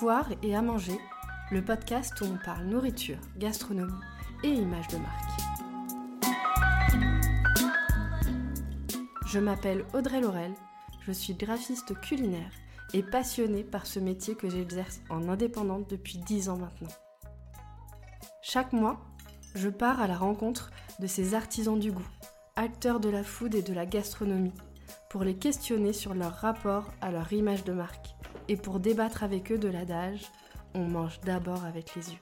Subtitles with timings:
[0.00, 0.96] Voir et à manger,
[1.50, 4.00] le podcast où on parle nourriture, gastronomie
[4.44, 5.40] et image de marque.
[9.26, 10.54] Je m'appelle Audrey Laurel,
[11.00, 12.52] je suis graphiste culinaire
[12.94, 16.94] et passionnée par ce métier que j'exerce en indépendante depuis 10 ans maintenant.
[18.40, 19.00] Chaque mois,
[19.56, 22.08] je pars à la rencontre de ces artisans du goût,
[22.54, 24.54] acteurs de la food et de la gastronomie,
[25.10, 28.14] pour les questionner sur leur rapport à leur image de marque
[28.48, 30.26] et pour débattre avec eux de l'adage
[30.74, 32.18] On mange d'abord avec les yeux.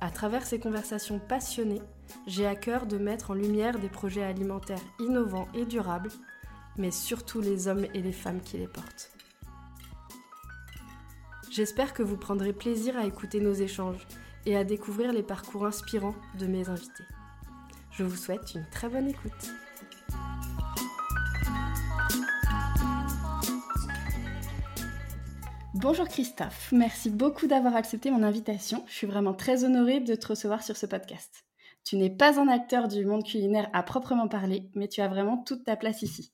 [0.00, 1.82] À travers ces conversations passionnées,
[2.26, 6.10] j'ai à cœur de mettre en lumière des projets alimentaires innovants et durables,
[6.76, 9.12] mais surtout les hommes et les femmes qui les portent.
[11.50, 14.06] J'espère que vous prendrez plaisir à écouter nos échanges
[14.46, 17.04] et à découvrir les parcours inspirants de mes invités.
[17.92, 19.52] Je vous souhaite une très bonne écoute.
[25.82, 28.84] Bonjour Christophe, merci beaucoup d'avoir accepté mon invitation.
[28.86, 31.44] Je suis vraiment très honorée de te recevoir sur ce podcast.
[31.82, 35.38] Tu n'es pas un acteur du monde culinaire à proprement parler, mais tu as vraiment
[35.38, 36.32] toute ta place ici.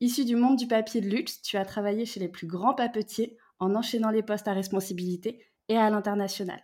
[0.00, 3.36] Issu du monde du papier de luxe, tu as travaillé chez les plus grands papetiers
[3.58, 6.62] en enchaînant les postes à responsabilité et à l'international.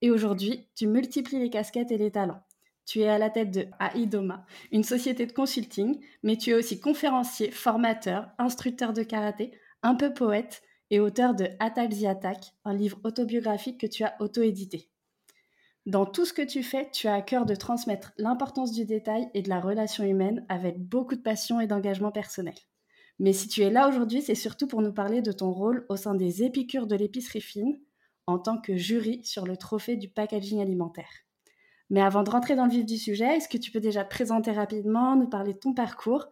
[0.00, 2.40] Et aujourd'hui, tu multiplies les casquettes et les talents.
[2.86, 6.80] Tu es à la tête de Aidoma, une société de consulting, mais tu es aussi
[6.80, 10.62] conférencier, formateur, instructeur de karaté, un peu poète
[10.94, 14.88] et auteur de Attack the Attack, un livre autobiographique que tu as auto-édité.
[15.86, 19.28] Dans tout ce que tu fais, tu as à cœur de transmettre l'importance du détail
[19.34, 22.54] et de la relation humaine avec beaucoup de passion et d'engagement personnel.
[23.18, 25.96] Mais si tu es là aujourd'hui, c'est surtout pour nous parler de ton rôle au
[25.96, 27.76] sein des épicures de l'épicerie fine
[28.28, 31.10] en tant que jury sur le trophée du packaging alimentaire.
[31.90, 34.10] Mais avant de rentrer dans le vif du sujet, est-ce que tu peux déjà te
[34.10, 36.28] présenter rapidement, nous parler de ton parcours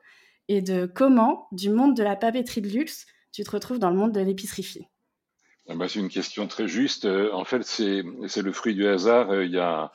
[0.46, 3.96] et de comment, du monde de la papeterie de luxe, tu te retrouves dans le
[3.96, 4.86] monde de l'épicerie
[5.68, 7.06] ah bah, C'est une question très juste.
[7.06, 9.30] Euh, en fait, c'est le fruit du hasard.
[9.30, 9.90] Euh, il y a,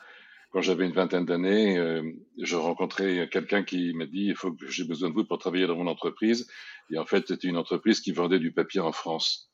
[0.51, 2.01] quand j'avais une vingtaine d'années, euh,
[2.41, 5.67] je rencontrais quelqu'un qui m'a dit il faut que j'ai besoin de vous pour travailler
[5.67, 6.47] dans mon entreprise.
[6.91, 9.51] Et en fait, c'était une entreprise qui vendait du papier en France.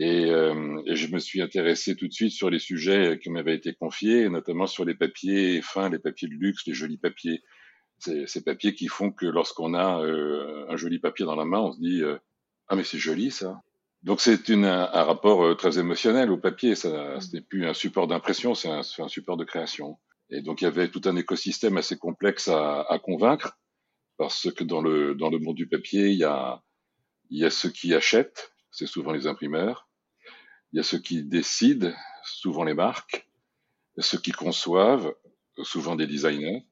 [0.00, 4.28] Et, je me suis intéressé tout de suite sur les sujets qui m'avaient été confiés,
[4.28, 7.44] notamment sur les papiers fins, les papiers de luxe, les jolis papiers.
[8.00, 10.02] Ces papiers qui font que lorsqu'on a
[10.68, 12.02] un joli papier dans la main, on se dit
[12.68, 13.62] ah, mais c'est joli ça.
[14.02, 16.74] Donc c'est un, un, rapport euh, très émotionnel au papier.
[16.74, 19.98] Ça, ce n'est plus un support d'impression, c'est un, un, support de création.
[20.30, 23.58] Et donc il y avait tout un écosystème assez complexe à, à convaincre,
[24.18, 26.62] parce que dans le dans le monde du papier, il y a
[27.30, 29.88] il y a ceux qui achètent, c'est souvent les imprimeurs.
[30.72, 31.92] Il y a ceux qui décident,
[32.24, 33.28] souvent les marques.
[33.98, 35.14] Ceux qui conçoivent,
[35.62, 36.66] souvent des designers.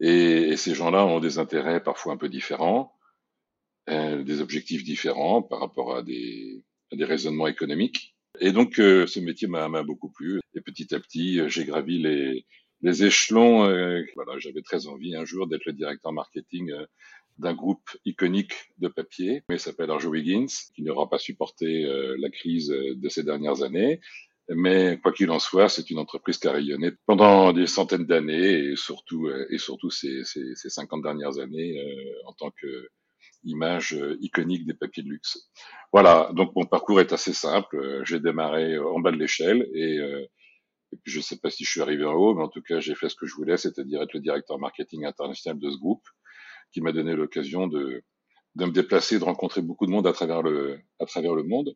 [0.00, 2.97] Et, et ces gens-là ont des intérêts parfois un peu différents.
[3.88, 6.62] Euh, des objectifs différents par rapport à des,
[6.92, 8.14] à des raisonnements économiques.
[8.38, 10.40] Et donc, euh, ce métier m'a beaucoup plu.
[10.54, 12.44] Et petit à petit, euh, j'ai gravi les,
[12.82, 13.60] les échelons.
[14.14, 16.70] voilà, j'avais très envie un jour d'être le directeur marketing
[17.38, 21.84] d'un groupe iconique de papier, mais s'appelle Arjo Wiggins, qui n'aura pas supporté
[22.18, 24.00] la crise de ces dernières années.
[24.50, 28.70] Mais quoi qu'il en soit, c'est une entreprise qui a rayonné pendant des centaines d'années
[28.70, 31.80] et surtout, et surtout ces, ces, ces 50 dernières années
[32.26, 32.88] en tant que
[33.48, 35.50] image euh, iconique des papiers de luxe.
[35.92, 37.76] Voilà, donc mon parcours est assez simple.
[37.76, 40.24] Euh, j'ai démarré en bas de l'échelle et, euh,
[41.02, 42.80] puis je ne sais pas si je suis arrivé en haut, mais en tout cas
[42.80, 46.06] j'ai fait ce que je voulais, c'est-à-dire être le directeur marketing international de ce groupe,
[46.72, 48.02] qui m'a donné l'occasion de,
[48.54, 51.74] de me déplacer, de rencontrer beaucoup de monde à travers le, à travers le monde.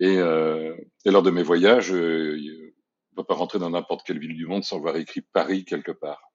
[0.00, 2.70] Et, euh, et lors de mes voyages, je ne
[3.16, 6.29] peux pas rentrer dans n'importe quelle ville du monde sans voir écrit Paris quelque part.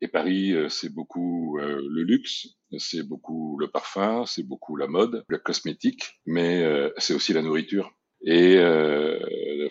[0.00, 4.86] Et Paris, euh, c'est beaucoup euh, le luxe, c'est beaucoup le parfum, c'est beaucoup la
[4.86, 7.92] mode, la cosmétique, mais euh, c'est aussi la nourriture.
[8.26, 8.56] Et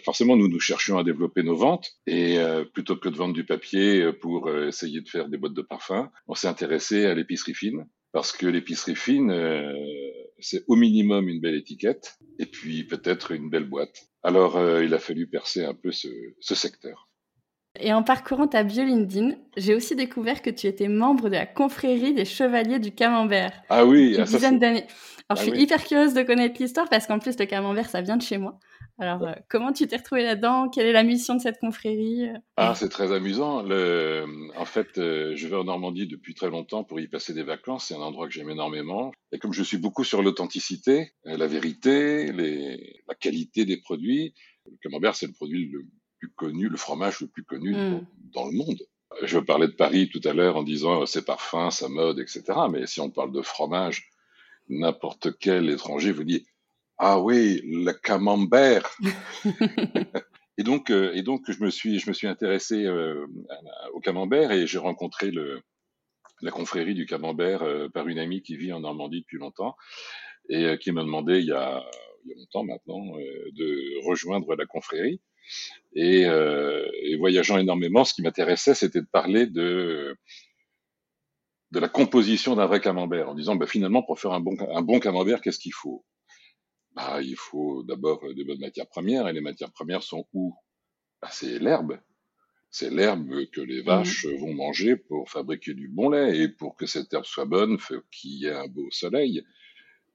[0.05, 1.89] forcément, nous nous cherchions à développer nos ventes.
[2.05, 2.37] Et
[2.71, 6.35] plutôt que de vendre du papier pour essayer de faire des boîtes de parfum, on
[6.35, 7.87] s'est intéressé à l'épicerie fine.
[8.11, 9.33] Parce que l'épicerie fine,
[10.37, 14.03] c'est au minimum une belle étiquette et puis peut-être une belle boîte.
[14.21, 17.09] Alors, il a fallu percer un peu ce secteur.
[17.79, 21.47] Et en parcourant ta bio LinkedIn, j'ai aussi découvert que tu étais membre de la
[21.47, 23.51] confrérie des Chevaliers du Camembert.
[23.69, 24.85] Ah oui, une ah, dizaine d'années.
[25.27, 28.01] Alors, je ah suis hyper curieuse de connaître l'histoire parce qu'en plus, le Camembert, ça
[28.01, 28.59] vient de chez moi.
[28.99, 30.69] Alors, euh, comment tu t'es retrouvé là-dedans?
[30.69, 32.27] Quelle est la mission de cette confrérie?
[32.57, 33.63] Ah, c'est très amusant.
[33.63, 34.25] Le...
[34.55, 37.87] En fait, euh, je vais en Normandie depuis très longtemps pour y passer des vacances.
[37.87, 39.11] C'est un endroit que j'aime énormément.
[39.31, 43.01] Et comme je suis beaucoup sur l'authenticité, euh, la vérité, les...
[43.07, 44.35] la qualité des produits,
[44.67, 45.85] le Camembert, c'est le produit le
[46.29, 48.05] connu, le fromage le plus connu mm.
[48.33, 48.79] dans, le monde.
[49.23, 52.43] Je parlais de Paris tout à l'heure en disant euh, ses parfums, sa mode, etc.
[52.71, 54.09] Mais si on parle de fromage,
[54.69, 56.45] n'importe quel étranger vous dit
[56.97, 58.89] Ah oui, le camembert.
[60.57, 63.25] et donc, euh, et donc, je me suis, je me suis intéressé euh,
[63.93, 65.61] au camembert et j'ai rencontré le,
[66.41, 69.75] la confrérie du camembert euh, par une amie qui vit en Normandie depuis longtemps
[70.49, 71.81] et qui m'a demandé il y a,
[72.25, 75.21] il y a longtemps maintenant de rejoindre la confrérie.
[75.95, 80.17] Et, et voyageant énormément, ce qui m'intéressait, c'était de parler de
[81.73, 84.83] de la composition d'un vrai camembert, en disant bah, finalement pour faire un bon, un
[84.83, 86.05] bon camembert, qu'est-ce qu'il faut?
[86.91, 90.53] Bah, Il faut d'abord euh, de bonnes matières premières, et les matières premières sont où?
[91.19, 91.99] Bah, C'est l'herbe.
[92.69, 93.85] C'est l'herbe que les mmh.
[93.85, 97.79] vaches vont manger pour fabriquer du bon lait, et pour que cette herbe soit bonne,
[97.79, 99.43] faut qu'il y ait un beau soleil.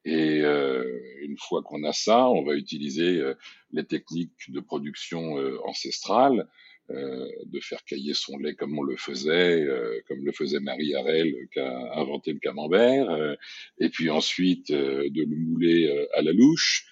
[0.04, 0.84] Et euh,
[1.22, 3.34] une fois qu'on a ça, on va utiliser euh,
[3.72, 6.48] les techniques de production euh, ancestrales,
[6.90, 10.94] euh, de faire cailler son lait comme on le faisait, euh, comme le faisait Marie
[10.94, 13.34] Harel qui a inventé le camembert, euh,
[13.78, 16.86] et puis ensuite de le mouler à la louche.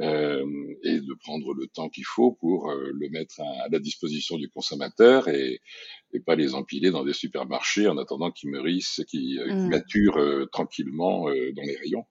[0.00, 5.28] Et de prendre le temps qu'il faut pour le mettre à, la disposition du consommateur
[5.28, 5.60] et,
[6.12, 9.68] et, pas les empiler dans des supermarchés en attendant qu'ils mûrissent, qu'ils mmh.
[9.68, 12.06] maturent tranquillement dans les rayons.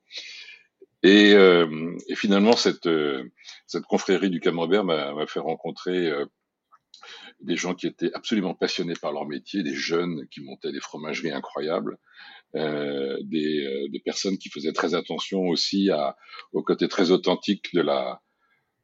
[1.02, 2.90] Et, et finalement, cette,
[3.66, 6.12] cette confrérie du camembert m'a fait rencontrer
[7.42, 11.32] des gens qui étaient absolument passionnés par leur métier, des jeunes qui montaient des fromageries
[11.32, 11.98] incroyables,
[12.56, 16.18] euh, des, euh, des, personnes qui faisaient très attention aussi à,
[16.52, 18.22] au côté très authentique de la,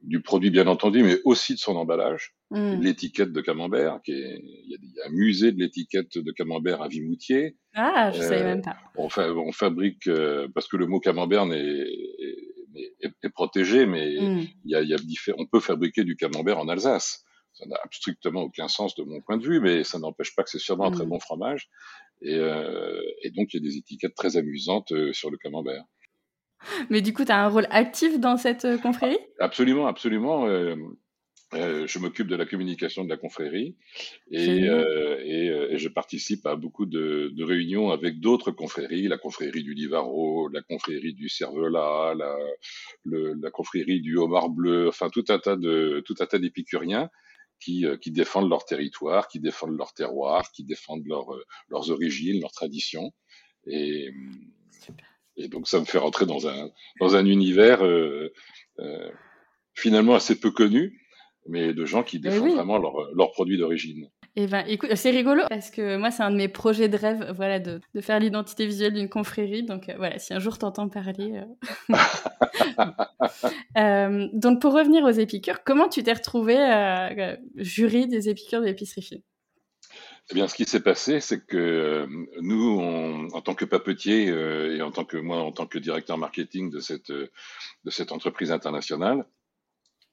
[0.02, 2.36] du produit bien entendu, mais aussi de son emballage.
[2.52, 2.82] Mmh.
[2.82, 6.88] L'étiquette de camembert, qui est, il y, a un musée de l'étiquette de camembert à
[6.88, 7.58] Vimoutier.
[7.74, 8.78] Ah, je euh, savais même pas.
[8.96, 11.88] On, fa on fabrique, euh, parce que le mot camembert est,
[13.02, 14.14] est, est protégé, mais
[14.64, 14.98] y a, y a
[15.38, 17.25] on peut fabriquer du camembert en Alsace.
[17.56, 20.50] Ça n'a strictement aucun sens de mon point de vue, mais ça n'empêche pas que
[20.50, 21.10] c'est sûrement un très mmh.
[21.10, 21.70] bon fromage.
[22.22, 25.84] Et, euh, et, donc, il y a des étiquettes très amusantes euh, sur le camembert.
[26.90, 29.20] Mais du coup, tu as un rôle actif dans cette euh, confrérie?
[29.40, 30.48] Absolument, absolument.
[30.48, 30.76] Euh,
[31.54, 33.78] euh, je m'occupe de la communication de la confrérie
[34.32, 39.20] et, euh, et, et, je participe à beaucoup de, de réunions avec d'autres confréries, la
[39.20, 42.36] confrérie du Livaro, la confrérie du Cervelas, la,
[43.04, 47.10] le, la confrérie du Homard Bleu, enfin tout un tas de tout un tas d'épicuriens
[47.60, 51.90] qui, euh, qui, défendent leur territoire, qui défendent leur terroir, qui défendent leur, euh, leurs
[51.92, 53.12] origines, leurs traditions.
[53.68, 54.12] Et,
[55.38, 56.70] et, donc ça me fait rentrer dans un,
[57.00, 58.32] dans un univers euh,
[58.80, 59.12] euh,
[59.74, 61.02] finalement assez peu connu,
[61.48, 64.10] mais de gens qui défendent vraiment leurs leur produits d'origine.
[64.38, 67.32] Eh ben, écoute, c'est rigolo parce que moi, c'est un de mes projets de rêve,
[67.34, 69.64] voilà, de, faire l'identité visuelle d'une confrérie.
[69.64, 71.42] Donc, euh, voilà, si un jour t'entends parler.
[71.90, 71.96] Euh...
[73.78, 76.58] euh, donc, pour revenir aux épicures, comment tu t'es retrouvé
[77.56, 79.22] jury des épicures de l'épicerie fine?
[80.32, 82.06] Eh bien, ce qui s'est passé, c'est que
[82.42, 82.80] nous,
[83.32, 86.80] en tant que papetier et en tant que moi, en tant que directeur marketing de
[86.80, 89.26] cette de cette entreprise internationale,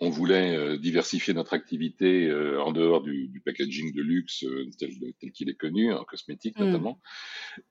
[0.02, 4.90] on voulait euh, diversifier notre activité euh, en dehors du, packaging de luxe euh, tel,
[5.32, 6.64] qu'il est connu, en cosmétique mm.
[6.64, 7.00] notamment.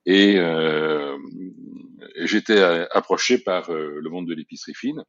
[0.05, 0.39] Et,
[2.23, 2.61] j'étais
[2.91, 5.03] approché par le monde de l'épicerie fine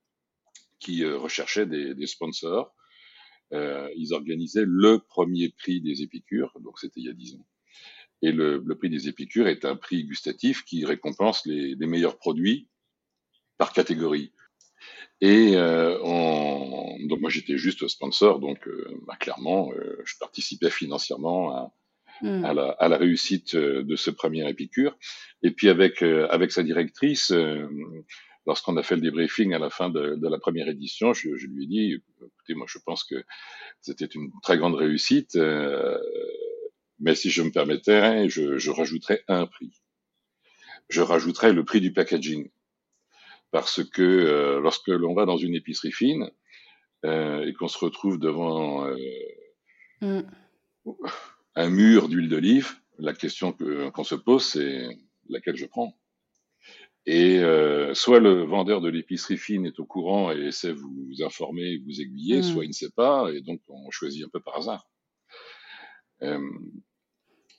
[0.80, 2.74] qui recherchait des, sponsors.
[3.52, 7.46] ils organisaient le premier prix des épicures, donc c'était il y a dix ans.
[8.22, 12.69] Et le, prix des épicures est un prix gustatif qui récompense les meilleurs produits
[13.58, 14.32] par catégorie.
[15.22, 15.98] Et euh,
[17.06, 21.72] donc moi j'étais juste sponsor, donc euh, bah, clairement euh, je participais financièrement à,
[22.22, 22.44] hmm.
[22.44, 24.98] à, la, à, la, réussite de ce premier Épicure.
[25.44, 27.32] Et puis avec avec sa directrice,
[28.46, 31.46] lorsqu'on a fait le débriefing à la fin de, de la première édition, je, je,
[31.46, 33.22] lui ai dit, écoutez, moi je pense que
[33.81, 35.39] c'était une très grande réussite,
[36.98, 39.70] mais si je me permettais, je, je rajouterais un prix.
[40.89, 42.51] Je rajouterais le prix du packaging
[43.52, 46.28] parce que euh, lorsque l'on va dans une épicerie fine
[47.04, 48.96] euh, et qu'on se retrouve devant euh,
[50.00, 50.22] mm.
[51.54, 54.88] un mur d'huile d'olive, la question qu'on se pose, c'est
[55.28, 55.96] laquelle je prends?
[57.04, 61.22] Et euh, soit le vendeur de l'épicerie fine est au courant et essaie de vous
[61.22, 62.42] informer, vous aiguiller, mm.
[62.42, 64.88] soit il ne sait pas, et donc on choisit un peu par hasard.
[66.22, 66.40] Euh,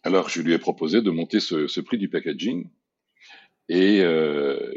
[0.01, 2.69] alors je lui ai proposé de monter ce, ce prix du packaging
[3.69, 4.71] et, euh,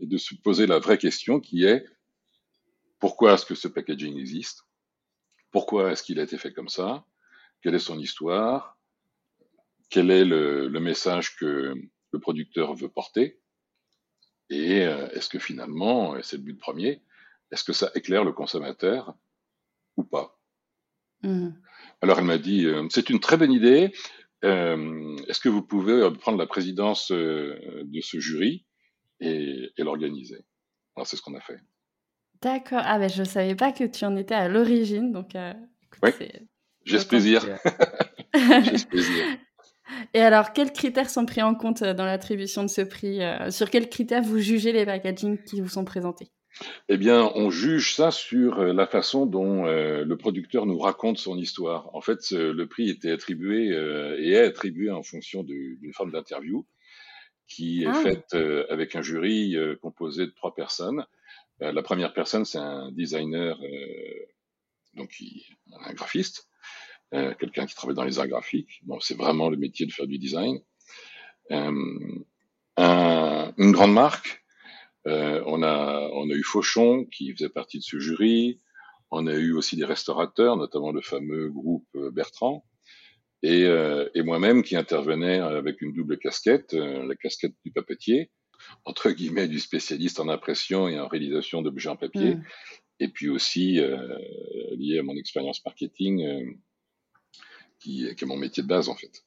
[0.00, 1.84] et, de se poser la vraie question qui est
[2.98, 4.64] pourquoi est-ce que ce packaging existe?
[5.50, 7.04] Pourquoi est-ce qu'il a été fait comme ça?
[7.60, 8.78] Quelle est son histoire?
[9.90, 11.74] Quel est le, le, message que
[12.12, 13.40] le producteur veut porter?
[14.50, 17.02] Et euh, est-ce que finalement, et c'est le but premier,
[17.50, 19.14] est-ce que ça éclaire le consommateur
[19.96, 20.38] ou pas?
[21.22, 21.50] Mmh.
[22.00, 23.92] Alors elle m'a dit, euh, c'est une très bonne idée,
[24.44, 28.66] euh, est-ce que vous pouvez prendre la présidence euh, de ce jury
[29.20, 30.44] et, et l'organiser?
[30.96, 31.58] Alors c'est ce qu'on a fait.
[32.40, 32.82] D'accord.
[32.84, 35.52] Ah ben je savais pas que tu en étais à l'origine, donc euh,
[36.02, 36.10] oui.
[36.84, 37.44] J'ai ce plaisir.
[38.34, 39.24] J'ai ce plaisir.
[40.14, 43.20] Et alors, quels critères sont pris en compte dans l'attribution de ce prix
[43.50, 46.32] Sur quels critères vous jugez les packagings qui vous sont présentés?
[46.88, 51.18] Eh bien, on juge ça sur euh, la façon dont euh, le producteur nous raconte
[51.18, 51.94] son histoire.
[51.94, 56.66] En fait, le prix était attribué euh, et est attribué en fonction d'une forme d'interview
[57.48, 57.94] qui est ah.
[57.94, 58.34] faite
[58.70, 61.04] avec un jury composé de trois personnes.
[61.60, 63.60] la première personne, c'est un designer,
[64.94, 65.14] donc
[65.70, 66.48] un graphiste,
[67.10, 68.80] quelqu'un qui travaille dans les arts graphiques.
[68.84, 70.62] Bon, c'est vraiment le métier de faire du design.
[71.50, 72.24] une
[72.78, 74.41] grande marque
[75.06, 78.60] euh, on, a, on a eu Fauchon qui faisait partie de ce jury.
[79.10, 82.64] On a eu aussi des restaurateurs, notamment le fameux groupe euh, Bertrand.
[83.42, 88.30] Et, euh, et moi-même qui intervenais avec une double casquette, la casquette du papetier,
[88.84, 92.44] entre guillemets du spécialiste en impression et en réalisation d'objets en papier, mm.
[93.00, 93.80] et puis aussi
[94.78, 96.56] lié à mon expérience marketing,
[97.80, 99.24] qui, qui, est mon métier de base en fait.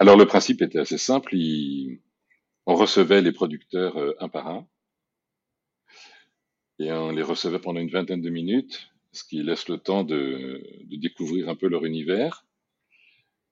[0.00, 1.36] Alors le principe était assez simple.
[1.36, 2.00] Il,
[2.66, 4.66] on recevait les producteurs euh, un par un
[6.78, 10.60] et on les recevait pendant une vingtaine de minutes, ce qui laisse le temps de,
[10.90, 12.44] découvrir un peu leur univers.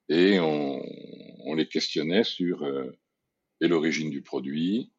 [0.08, 0.82] Et on,
[1.54, 2.96] les questionnait sur euh,
[3.60, 4.90] l'origine du produit,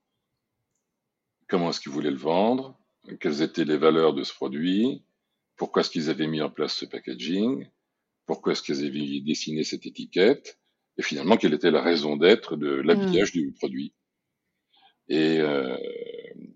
[1.47, 2.77] comment est-ce qu'ils voulaient le vendre,
[3.19, 5.03] quelles étaient les valeurs de ce produit,
[5.57, 7.67] pourquoi est-ce qu'ils avaient mis en place ce packaging,
[8.25, 10.59] pourquoi est-ce qu'ils avaient dessiné cette étiquette,
[10.97, 13.39] et finalement quelle était la raison d'être de l'habillage mmh.
[13.39, 13.93] du produit.
[15.11, 15.77] Euh,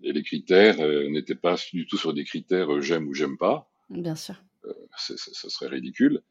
[0.02, 3.36] et, les critères euh, n'étaient pas du tout sur des critères euh, j'aime ou j'aime
[3.36, 3.70] pas.
[3.90, 4.36] Bien sûr.
[4.96, 6.22] ça serait ridicule,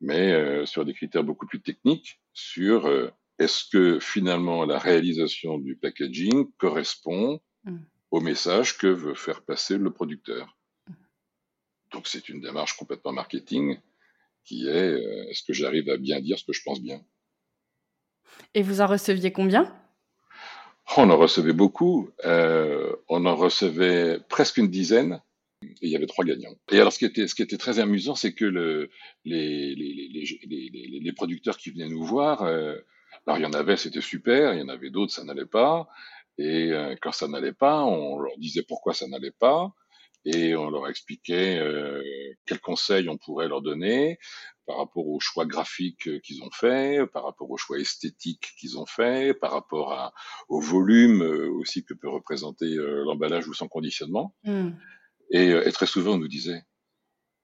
[0.00, 2.88] mais sur des critères beaucoup plus techniques, sur
[3.40, 7.78] est-ce que finalement la réalisation du packaging correspond mm.
[8.12, 10.56] au message que veut faire passer le producteur?
[10.86, 10.92] Mm.
[11.94, 13.80] Donc c'est une démarche complètement marketing
[14.44, 14.92] qui est
[15.30, 17.04] est-ce que j'arrive à bien dire ce que je pense bien?
[18.54, 19.74] Et vous en receviez combien?
[20.96, 22.10] On en recevait beaucoup.
[22.24, 25.20] Euh, on en recevait presque une dizaine.
[25.62, 26.54] Et il y avait trois gagnants.
[26.70, 28.90] Et alors, ce qui était, ce qui était très amusant, c'est que le,
[29.26, 32.76] les, les, les, producteurs qui venaient nous voir, euh,
[33.26, 35.86] alors il y en avait, c'était super, il y en avait d'autres, ça n'allait pas.
[36.38, 39.74] Et euh, quand ça n'allait pas, on leur disait pourquoi ça n'allait pas
[40.24, 42.02] et on leur expliquait euh,
[42.46, 44.18] quels conseils on pourrait leur donner
[44.70, 48.78] par rapport aux choix graphiques euh, qu'ils ont fait, par rapport aux choix esthétiques qu'ils
[48.78, 50.14] ont fait, par rapport à,
[50.48, 54.32] au volume euh, aussi que peut représenter l'emballage ou son conditionnement.
[54.44, 54.70] Hmm.
[55.32, 56.62] Et, très souvent, on nous disait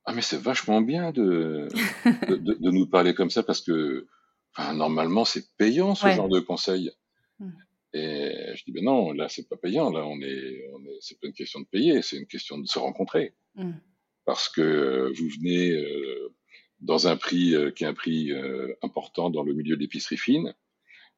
[0.05, 1.67] Ah, mais c'est vachement bien de,
[2.29, 4.07] de, nous parler comme ça parce que
[4.57, 6.93] enfin, normalement, c'est payant ce genre de conseils.
[7.41, 7.51] Hmm.
[7.93, 9.91] Et je dis, ben non, là, c'est pas payant.
[9.91, 12.67] Là, on est, on est, c'est pas une question de payer, c'est une question de
[12.67, 13.35] se rencontrer.
[13.55, 13.73] Mm.
[14.27, 16.35] Parce que euh, vous venez euh,
[16.81, 18.33] dans un prix euh, qui est un prix
[18.83, 20.55] important dans le milieu de l'épicerie fine,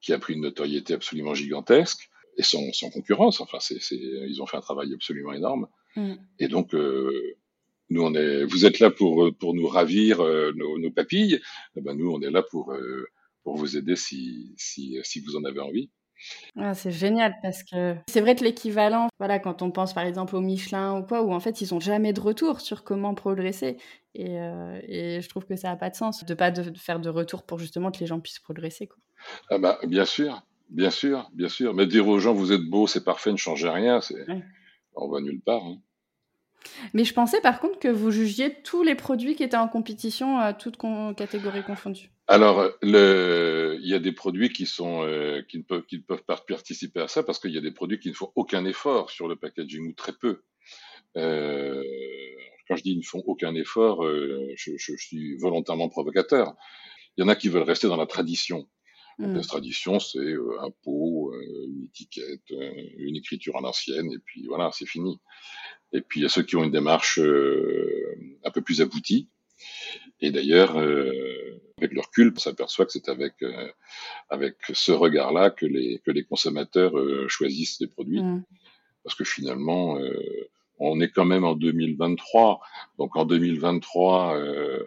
[0.01, 3.41] qui a pris une notoriété absolument gigantesque et sans, sans concurrence.
[3.41, 5.67] Enfin, c'est, c'est, ils ont fait un travail absolument énorme.
[5.95, 6.13] Mm.
[6.39, 10.19] Et donc, nous, on est, vous êtes là pour, pour nous ravir
[10.55, 11.41] nos, nos, papilles.
[11.75, 12.73] Eh ben, nous, on est là pour,
[13.43, 15.89] pour vous aider si, si, si vous en avez envie.
[16.57, 20.35] Ah, c'est génial parce que c'est vrai que l'équivalent, voilà, quand on pense par exemple
[20.35, 23.77] au Michelin ou quoi, où en fait ils n'ont jamais de retour sur comment progresser.
[24.15, 26.99] Et, euh, et je trouve que ça n'a pas de sens de pas de, faire
[26.99, 28.87] de retour pour justement que les gens puissent progresser.
[28.87, 28.97] Quoi.
[29.49, 31.73] Ah bah, bien sûr, bien sûr, bien sûr.
[31.73, 34.25] Mais dire aux gens vous êtes beau, c'est parfait, ne changez rien, c'est...
[34.95, 35.63] on va nulle part.
[35.63, 35.77] Hein.
[36.93, 40.39] Mais je pensais par contre que vous jugiez tous les produits qui étaient en compétition,
[40.39, 40.77] euh, toutes
[41.15, 42.09] catégories confondues.
[42.27, 46.23] Alors, il y a des produits qui, sont, euh, qui, ne peuvent, qui ne peuvent
[46.23, 49.09] pas participer à ça parce qu'il y a des produits qui ne font aucun effort
[49.09, 50.43] sur le packaging ou très peu.
[51.17, 51.83] Euh,
[52.67, 56.53] quand je dis ils ne font aucun effort, je, suis volontairement provocateur.
[57.17, 58.69] Il y en a qui veulent rester dans la tradition.
[59.17, 59.35] Hmm.
[59.35, 62.53] La tradition, c'est un pot, une étiquette,
[62.97, 65.19] une écriture en ancienne, et puis voilà, c'est fini.
[65.93, 69.27] Et puis il y a ceux qui ont une démarche euh, un peu plus aboutie.
[70.21, 73.69] Et d'ailleurs, euh, avec le recul, on s'aperçoit que c'est avec euh,
[74.29, 76.93] avec ce regard-là que les que les consommateurs
[77.27, 78.43] choisissent les produits, mmh.
[79.03, 79.97] parce que finalement,
[80.77, 82.59] on est quand même en 2023.
[82.97, 84.37] Donc en 2023,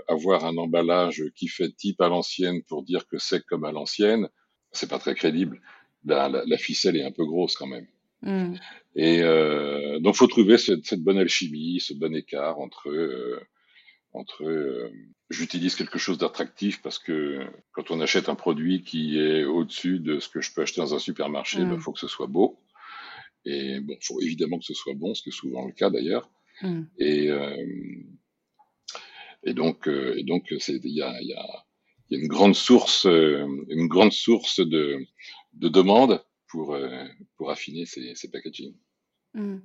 [0.09, 4.29] avoir un emballage qui fait type à l'ancienne pour dire que c'est comme à l'ancienne,
[4.71, 5.61] c'est pas très crédible.
[6.05, 7.87] La, la, la, ficelle est un peu grosse quand même.
[8.23, 8.55] Mmh.
[8.95, 13.41] Et euh, donc, faut trouver cette, cette, bonne alchimie, ce bon écart entre euh,
[14.13, 14.91] entre euh,
[15.31, 17.41] j'utilise quelque chose d'attractif parce que
[17.73, 20.95] quand on achète un produit qui est au-dessus de ce que je peux acheter dans
[20.95, 21.81] un supermarché, il ben, mmh.
[21.81, 22.59] faut que ce soit beau.
[23.45, 25.91] Et bon, il faut évidemment que ce soit bon, ce qui est souvent le cas
[25.91, 26.31] d'ailleurs.
[26.63, 26.83] Mmh.
[26.99, 27.57] Et, euh,
[29.43, 31.65] et donc, euh, et donc, c'est il y a, y, a,
[32.11, 35.05] y a une grande source, euh, une grande source de,
[35.55, 36.79] de demande pour
[37.37, 38.75] pour affiner ces, ces packaging.
[39.35, 39.57] Mmh.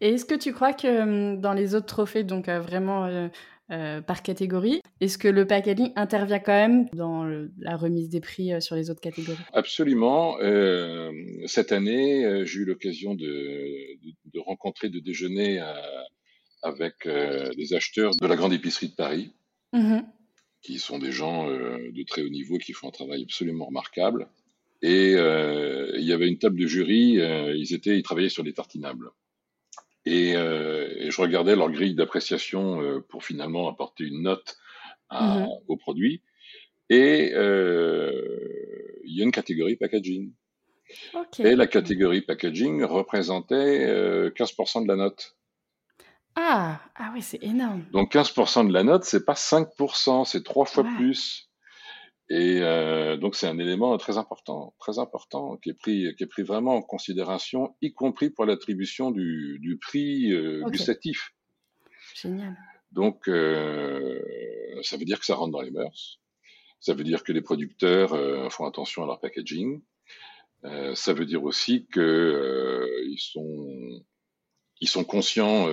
[0.00, 3.30] Et est-ce que tu crois que hum, dans les autres trophées, donc vraiment
[3.70, 4.82] euh, par catégorie.
[5.00, 8.90] Est-ce que le packaging intervient quand même dans la remise des prix euh, sur les
[8.90, 9.38] autres catégories?
[9.54, 10.38] Absolument.
[10.40, 11.10] Euh,
[11.46, 13.96] cette année, j'ai eu l'occasion de,
[14.34, 15.64] de, rencontrer, de déjeuner
[16.62, 17.08] avec
[17.56, 19.32] des acheteurs de la grande épicerie de Paris,
[19.72, 20.00] mmh
[20.60, 24.28] qui sont des gens de très haut niveau qui font un travail absolument remarquable.
[24.82, 27.18] Et il y avait une table de jury,
[27.56, 29.10] ils, étaient, ils travaillaient sur des tartinables.
[30.06, 34.56] Et, euh, et, je regardais leur grille d'appréciation euh, pour finalement apporter une note
[35.08, 36.22] à, mmh au produit.
[36.90, 38.12] Et euh,
[39.04, 40.32] il y a une catégorie packaging.
[41.14, 41.48] Okay.
[41.48, 43.86] Et la catégorie packaging représentait
[44.30, 45.36] 15% de la note.
[46.36, 47.84] Ah, ah oui, c'est énorme.
[47.92, 50.96] Donc 15% de la note, c'est pas 5%, c'est trois fois ouais.
[50.96, 51.48] plus.
[52.30, 56.26] Et euh, donc c'est un élément très important, très important, qui est pris, qui est
[56.26, 61.34] pris vraiment en considération, y compris pour l'attribution du, du prix euh, gustatif.
[62.14, 62.56] Génial.
[62.92, 64.22] Donc euh,
[64.82, 66.20] ça veut dire que ça rentre dans les mœurs.
[66.80, 68.10] Ça veut dire que les producteurs
[68.52, 69.82] font attention à leur packaging.
[70.94, 74.04] Ça veut dire aussi que euh, ils sont
[74.80, 75.66] ils sont conscients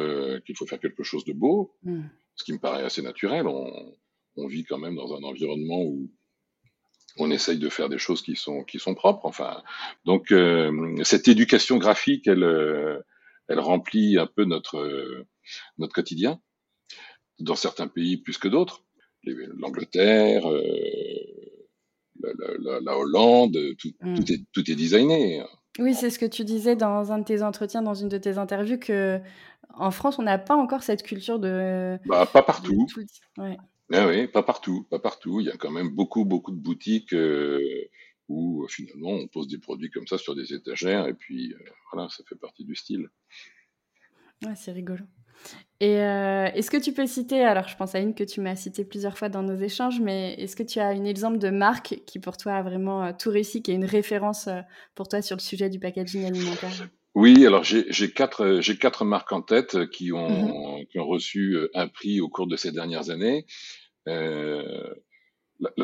[0.46, 2.04] qu'il faut faire quelque chose de beau, Mm.
[2.36, 3.46] ce qui me paraît assez naturel.
[3.48, 3.94] On,
[4.38, 6.10] on vit quand même dans un environnement où
[7.18, 9.26] on essaye de faire des choses qui sont qui sont propres.
[9.26, 9.62] Enfin,
[10.06, 13.00] donc euh, cette éducation graphique, elle euh,
[13.48, 15.26] elle remplit un peu notre
[15.78, 16.40] notre quotidien
[17.40, 18.84] dans certains pays plus que d'autres.
[19.24, 20.62] L'Angleterre, euh,
[22.22, 24.16] la, la- la- la Hollande, tout, Mm.
[24.16, 25.44] tout est tout est designé.
[25.80, 28.38] Oui, c'est ce que tu disais dans un de tes entretiens, dans une de tes
[28.38, 29.20] interviews, que
[29.74, 32.86] en France, on n'a pas encore cette culture de, Bah, pas de partout.
[32.94, 33.06] tout.
[33.38, 33.58] Ouais.
[33.94, 35.40] Ah oui, pas partout, pas partout.
[35.40, 37.60] Il y a quand même beaucoup beaucoup de boutiques euh,
[38.28, 41.58] où euh, finalement on pose des produits comme ça sur des étagères et puis euh,
[41.92, 43.10] voilà, ça fait partie du style.
[44.46, 45.06] Ouais, c'est rigolo.
[45.80, 48.56] Et euh, est-ce que tu peux citer, alors je pense à une que tu m'as
[48.56, 52.02] citée plusieurs fois dans nos échanges, mais est-ce que tu as un exemple de marque
[52.08, 54.50] qui pour toi a vraiment tout réussi, qui est une référence
[54.96, 56.90] pour toi sur le sujet du packaging alimentaire?
[57.14, 61.08] Oui, alors j'ai quatre, euh, j'ai quatre marques en tête euh, qui ont, qui ont
[61.08, 63.46] reçu euh, un prix au cours de ces dernières années.
[64.08, 64.94] Euh,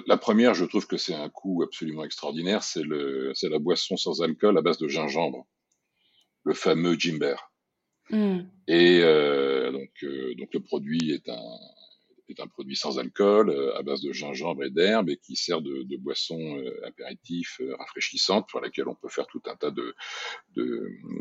[0.07, 3.97] la, première, je trouve que c'est un coup absolument extraordinaire, c'est le, c'est la boisson
[3.97, 5.45] sans alcool à base de gingembre,
[6.43, 7.35] le fameux Jimber.
[8.09, 8.39] Mm.
[8.67, 11.57] Et euh, donc, euh, donc le produit est un,
[12.29, 15.61] est un produit sans alcool euh, à base de gingembre et d'herbe et qui sert
[15.61, 19.95] de, boisson euh, apéritif euh, rafraîchissante pour laquelle on peut faire tout un tas de,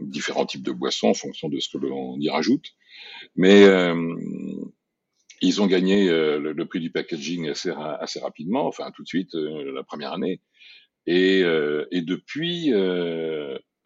[0.03, 2.75] différents types de boissons en fonction de ce que l'on y rajoute.
[3.35, 3.65] Mais
[5.43, 9.35] ils ont gagné le, prix du packaging assez, ra- assez rapidement, enfin tout de suite,
[9.35, 10.41] la première année.
[11.07, 12.73] Et, depuis,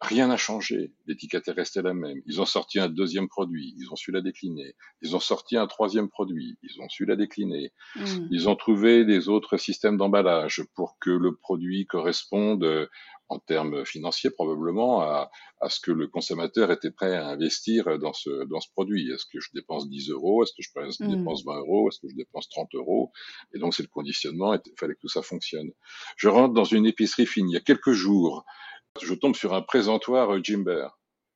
[0.01, 0.91] rien n'a changé.
[1.05, 2.21] L'étiquette est restée la même.
[2.25, 4.75] Ils ont sorti un deuxième produit, ils ont su la décliner.
[5.01, 7.71] Ils ont sorti un troisième produit, ils ont su la décliner.
[7.95, 8.27] Mm.
[8.31, 12.89] Ils ont trouvé des autres systèmes d'emballage pour que le produit corresponde
[13.29, 18.11] en termes financiers probablement à, à ce que le consommateur était prêt à investir dans
[18.11, 19.09] ce, dans ce produit.
[19.09, 20.43] Est-ce que je dépense 10 euros?
[20.43, 21.17] Est-ce que je Mm.
[21.17, 21.87] dépense 20 euros?
[21.89, 23.11] Est-ce que je dépense 30 euros?
[23.53, 25.69] Et donc c'est le conditionnement, il fallait que tout ça fonctionne.
[26.17, 28.43] Je rentre dans une épicerie fine il y a quelques jours,
[29.01, 30.87] je tombe sur un présentoir euh, Jimber.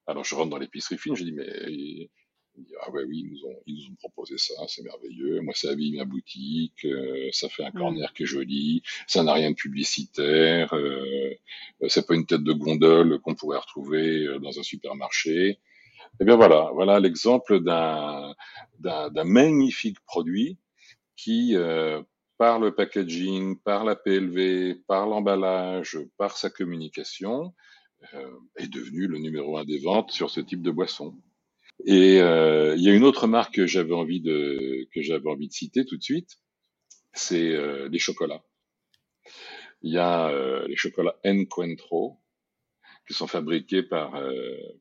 [0.08, 2.10] Alors je rentre dans l'épicerie fine, je dis mais il
[2.58, 5.41] dit, ah ouais oui ils nous ont ils nous ont proposé ça, c'est merveilleux.
[5.41, 7.78] Moi ça habille ma boutique, euh, ça fait un Mm.
[7.80, 11.34] corner qui est joli, ça n'a rien de publicitaire, euh,
[11.88, 15.60] c'est pas une tête de gondole qu'on pourrait retrouver euh, dans un supermarché.
[16.22, 18.36] Eh bien voilà, voilà l'exemple d'un
[18.80, 20.58] d'un d'un magnifique produit
[21.18, 22.02] qui euh,
[22.38, 27.54] par le packaging, par la PLV, par l'emballage, par sa communication,
[28.13, 31.15] euh, est devenu le numéro un des ventes sur ce type de boisson.
[31.86, 34.88] Et euh, il y a une autre marque que j'avais envie de
[35.50, 36.38] citer tout de suite,
[37.13, 38.43] c'est euh, les chocolats.
[39.82, 40.32] Il y a
[40.67, 42.19] les chocolats Encuentro
[43.08, 44.19] qui sont fabriqués par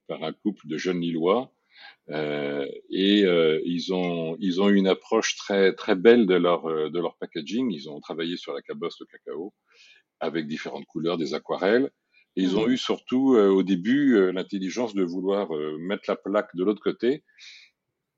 [0.06, 1.53] par un couple de jeunes Lillois
[2.10, 6.90] euh, et euh, ils ont ils ont une approche très très belle de leur euh,
[6.90, 7.70] de leur packaging.
[7.72, 9.54] Ils ont travaillé sur la cabosse de cacao
[10.20, 11.90] avec différentes couleurs, des aquarelles.
[12.36, 12.72] Et ils ont Mm.
[12.72, 17.22] eu surtout euh, au début l'intelligence de vouloir mettre la plaque de l'autre côté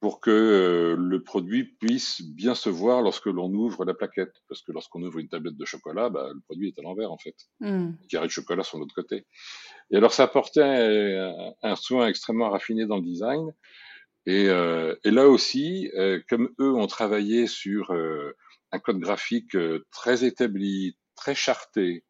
[0.06, 4.34] pour que euh, le produit puisse bien se voir lorsque l'on ouvre la plaquette.
[4.48, 7.18] Parce que lorsqu'on ouvre une tablette de chocolat, bah, le produit est à l'envers en
[7.18, 7.34] fait.
[7.58, 7.90] Mm.
[8.08, 9.26] Carré de chocolat sur l'autre côté.
[9.90, 13.52] Et alors ça apportait un, un, soin extrêmement raffiné dans le design.
[14.26, 18.30] Et, euh, et là aussi, euh, comme eux ont travaillé sur euh,
[18.70, 19.56] un code graphique
[19.90, 22.04] très établi, très charté,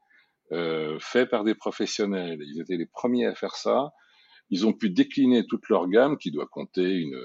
[0.50, 3.90] fait par des professionnels, ils étaient les premiers à faire ça
[4.50, 7.20] ils ont pu décliner toute leur gamme, qui doit compter une,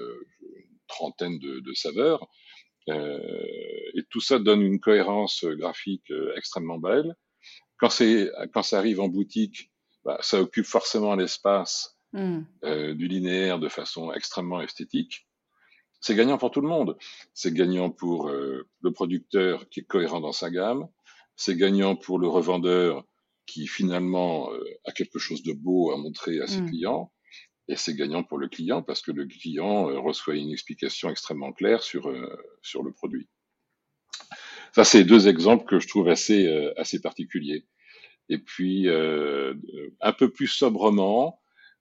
[0.92, 2.28] trentaine de, saveurs.
[2.88, 3.18] Euh,
[3.94, 7.14] et tout ça donne une cohérence graphique euh, extrêmement belle.
[7.78, 7.90] Quand,
[8.52, 9.70] quand ça arrive en boutique,
[10.04, 12.40] bah, ça occupe forcément l'espace hmm.
[12.64, 15.28] euh, du linéaire de façon extrêmement esthétique.
[16.00, 16.96] C'est gagnant pour tout le monde.
[17.32, 20.88] C'est gagnant pour le producteur qui est cohérent dans sa gamme.
[21.36, 23.04] C'est gagnant pour le revendeur
[23.52, 24.50] qui finalement
[24.84, 26.70] a quelque chose de beau à montrer à ses mmh.
[26.70, 27.12] clients.
[27.68, 31.82] Et c'est gagnant pour le client parce que le client reçoit une explication extrêmement claire
[31.82, 32.12] sur,
[32.62, 33.28] sur le produit.
[34.74, 37.66] Ça, c'est deux exemples que je trouve assez, assez particuliers.
[38.28, 41.40] Et puis, un peu plus sobrement,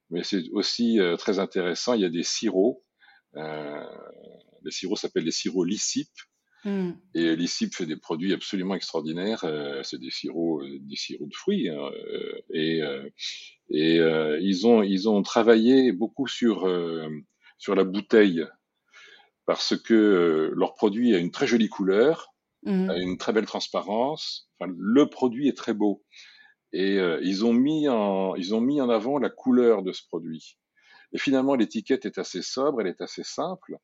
[0.10, 2.84] mais c'est aussi très intéressant, il y a des sirops.
[3.36, 6.10] les sirops s'appellent les sirops Lissip.
[6.66, 6.92] Mm.
[7.16, 9.44] Et l'ICIP fait des produits absolument extraordinaires.
[9.46, 11.70] Euh, c'est des sirops, euh, des sirops de fruits.
[11.70, 12.82] Hein, euh, et
[13.70, 13.98] et
[14.42, 16.70] ils ont ils ont travaillé beaucoup sur
[17.58, 18.46] sur la bouteille
[19.46, 22.90] parce que leur produit a une très jolie couleur, mm.
[22.90, 24.50] a une très belle transparence.
[24.60, 26.04] Enfin, le produit est très beau.
[26.74, 30.58] Et ils ont mis en ils ont mis en avant la couleur de ce produit.
[31.14, 33.78] Et finalement, l'étiquette est assez sobre, elle est assez simple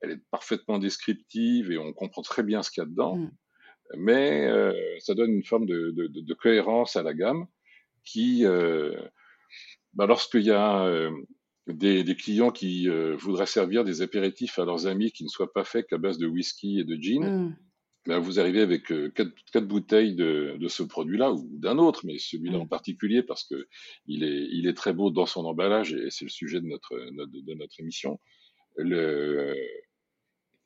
[0.00, 3.16] elle est parfaitement descriptive et on comprend très bien ce qu'il y a dedans.
[3.16, 3.30] Mm.
[3.96, 7.46] Mais euh, ça donne une forme de, de, de, cohérence à la gamme
[8.04, 8.94] qui, euh,
[9.94, 11.10] bah, lorsqu'il y a euh,
[11.66, 15.52] des, des, clients qui euh, voudraient servir des apéritifs à leurs amis qui ne soient
[15.52, 17.56] pas faits qu'à base de whisky et de gin, mm.
[18.06, 22.18] bah, vous arrivez avec quatre, quatre, bouteilles de, de ce produit-là ou d'un autre, mais
[22.18, 22.62] celui-là mm.
[22.62, 23.66] en particulier parce que
[24.06, 26.94] il est, il est très beau dans son emballage et c'est le sujet de notre,
[26.94, 28.20] de notre émission.
[28.76, 29.56] Le,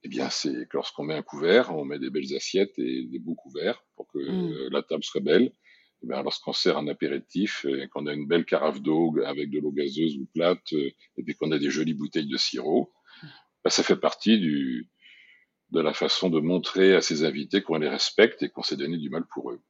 [0.04, 3.18] eh bien, c'est que lorsqu'on met un couvert, on met des belles assiettes et des
[3.18, 4.72] beaux couverts pour que mmh.
[4.72, 5.52] la table soit belle.
[6.02, 9.60] Eh bien, lorsqu'on sert un apéritif et qu'on a une belle carafe d'eau avec de
[9.60, 12.92] l'eau gazeuse ou plate, euh, et puis qu'on a des jolies bouteilles de sirop,
[13.62, 14.88] bah, ça fait partie du,
[15.70, 18.98] de la façon de montrer à ses invités qu'on les respecte et qu'on s'est donné
[18.98, 19.60] du mal pour eux.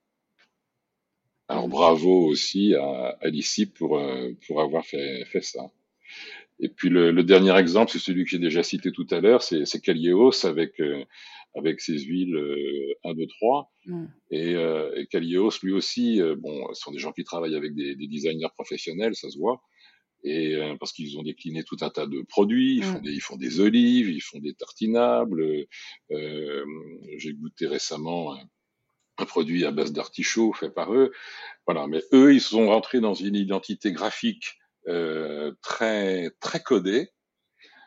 [1.49, 5.71] Alors bravo aussi à Alicie pour, euh, pour avoir fait, fait ça.
[6.63, 9.43] Et puis le, le dernier exemple, c'est celui que j'ai déjà cité tout à l'heure,
[9.43, 11.05] c'est Calios avec euh,
[11.55, 13.73] avec ses huiles euh, 1, 2, 3.
[14.31, 17.95] Et, euh, et lui aussi, euh, bon, ce sont des gens qui travaillent avec des,
[17.95, 19.61] des designers professionnels, ça se voit.
[20.25, 23.03] Et euh, parce qu'ils ont décliné tout un tas de produits, ils font, mm.
[23.03, 25.67] des, ils font des olives, ils font des tartinables.
[26.09, 28.49] j'ai goûté récemment un,
[29.19, 31.13] un produit à base d'artichaut fait par eux.
[31.67, 37.11] Voilà, mais eux, ils sont rentrés dans une identité graphique euh, très très codé,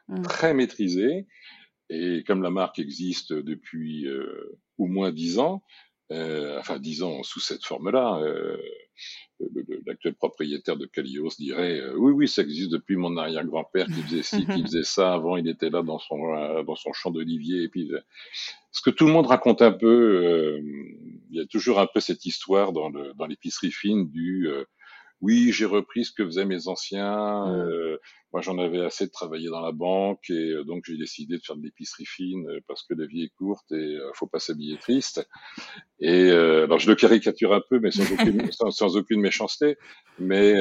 [0.08, 0.22] mmh.
[0.24, 1.28] très maîtrisé.
[1.90, 5.64] Et comme la marque existe depuis euh, au moins dix ans,
[6.12, 8.58] euh, enfin dix ans sous cette forme-là, euh,
[9.88, 14.22] l'actuel propriétaire de Calios dirait euh, oui oui ça existe depuis mon arrière-grand-père qui faisait
[14.22, 15.14] ci, qui faisait ça.
[15.14, 17.90] Avant il était là dans son dans son champ d'olivier et puis
[18.72, 20.60] ce que tout le monde raconte un peu,
[21.32, 24.48] il y a toujours un peu cette histoire dans le dans l'épicerie fine du
[25.22, 27.48] oui, j'ai repris ce que faisaient mes anciens.
[27.56, 27.98] Euh,
[28.34, 31.42] moi, j'en avais assez de travailler dans la banque et euh, donc j'ai décidé de
[31.42, 34.78] faire de l'épicerie fine euh, parce que la vie est courte et faut pas s'habiller
[34.78, 35.28] triste.
[36.00, 39.78] Et alors, je le caricature un peu, mais sans aucune, sans, aucune méchanceté.
[40.20, 40.54] Mais,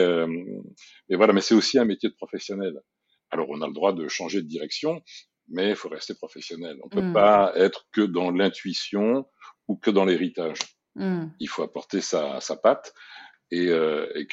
[1.08, 2.80] mais voilà, mais c'est aussi un métier de professionnel.
[3.30, 5.02] Alors, on a le droit de changer de direction,
[5.48, 6.78] mais il faut rester professionnel.
[6.84, 7.12] On peut mmh.
[7.12, 9.26] pas être que dans l'intuition
[9.66, 10.58] ou que dans l'héritage.
[10.94, 11.26] Mmh.
[11.40, 12.94] Il faut apporter sa, sa patte.
[13.54, 14.26] Et, euh, et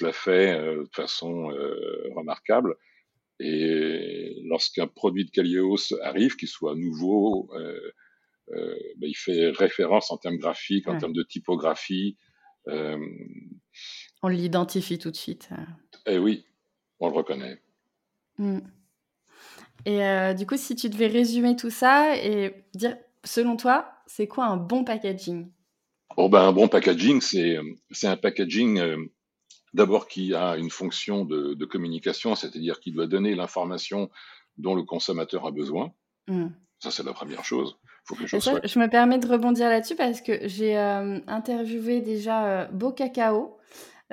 [0.00, 2.76] l'a fait euh, de façon euh, remarquable.
[3.40, 7.90] Et lorsqu'un produit de Kalios arrive, qu'il soit nouveau, euh,
[8.96, 12.16] ben, il fait référence en termes graphiques, en termes de typographie.
[12.66, 15.50] On l'identifie tout de suite.
[16.06, 16.44] Eh oui,
[17.00, 17.60] on le reconnaît.
[18.38, 18.60] Mm.
[19.86, 24.46] Et du coup, si tu devais résumer tout ça et dire, selon toi, c'est quoi
[24.46, 25.50] un bon packaging?
[26.18, 28.96] Bon, ben, un bon packaging, c'est un packaging euh,
[29.72, 34.10] d'abord qui a une fonction de, de communication, c'est-à-dire qui doit donner l'information
[34.56, 35.92] dont le consommateur a besoin.
[36.26, 36.48] Mmh.
[36.80, 37.78] Ça, c'est la première chose.
[38.02, 42.00] Faut que je, ça, je me permets de rebondir là-dessus parce que j'ai euh, interviewé
[42.00, 43.56] déjà euh, Beau Cacao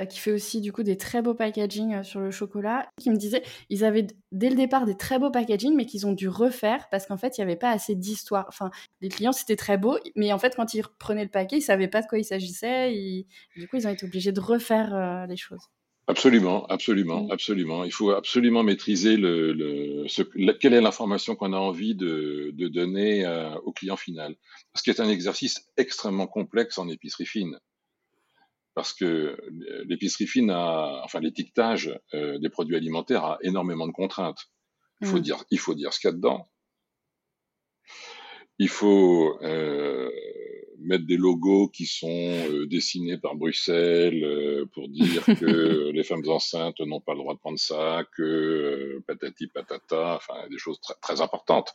[0.10, 3.44] qui fait aussi du coup des très beaux packaging sur le chocolat, qui me disait
[3.70, 7.06] ils avaient dès le départ des très beaux packaging, mais qu'ils ont dû refaire parce
[7.06, 8.46] qu'en fait il n'y avait pas assez d'histoire.
[8.50, 11.62] Enfin, les clients c'était très beau, mais en fait quand ils prenaient le paquet, ils
[11.62, 13.26] savaient pas de quoi il s'agissait.
[13.56, 15.70] Du coup, ils ont été obligés de refaire les choses.
[16.08, 17.84] Absolument, absolument, absolument.
[17.84, 23.26] Il faut absolument maîtriser le, ce, quelle est l'information qu'on a envie de, de donner
[23.26, 24.36] euh, au client final.
[24.76, 27.60] Ce qui est un exercice extrêmement complexe en épicerie fine.
[28.76, 29.38] Parce que
[29.86, 34.50] l'épicerie fine a, enfin, l'étiquetage euh, des produits alimentaires a énormément de contraintes.
[35.00, 35.22] Il faut mm.
[35.22, 36.46] dire, il faut dire ce qu'il y a dedans.
[38.60, 40.12] Il faut euh,
[40.80, 46.82] mettre des logos qui sont euh, dessinés par Bruxelles pour dire que les femmes enceintes
[46.82, 51.22] n'ont pas le droit de prendre ça, que patati patata, enfin des choses très, très
[51.22, 51.74] importantes.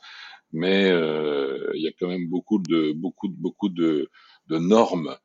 [0.52, 4.10] Mais il y a quand même beaucoup de beaucoup de beaucoup de,
[4.48, 5.16] de normes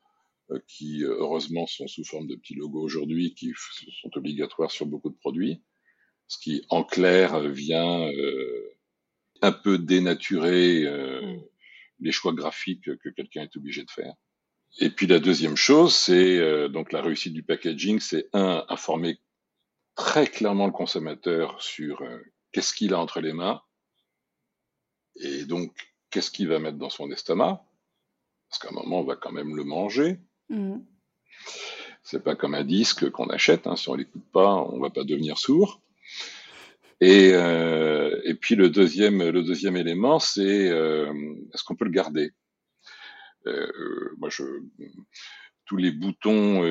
[0.68, 3.54] qui heureusement sont sous forme de petits logos aujourd'hui, qui
[4.02, 5.62] sont obligatoires sur beaucoup de produits,
[6.28, 8.10] ce qui en clair vient
[9.42, 10.86] un peu dénaturer.
[10.86, 11.42] Mmh
[12.00, 14.14] les choix graphiques que quelqu'un est obligé de faire.
[14.80, 19.20] Et puis la deuxième chose, c'est euh, donc la réussite du packaging, c'est un informer
[19.96, 22.20] très clairement le consommateur sur euh,
[22.52, 23.62] qu'est-ce qu'il a entre les mains
[25.18, 25.74] et donc
[26.10, 27.66] qu'est-ce qu'il va mettre dans son estomac,
[28.50, 30.20] parce qu'à un moment on va quand même le manger.
[30.50, 30.78] Mmh.
[32.04, 33.76] C'est pas comme un disque qu'on achète, hein.
[33.76, 35.82] si on l'écoute pas, on va pas devenir sourd.
[37.02, 41.14] Et, euh, et puis le deuxième, le deuxième élément, c'est euh,
[41.54, 42.32] est-ce qu'on peut le garder?
[43.48, 44.44] Euh, Moi, je,
[45.66, 46.62] tous les boutons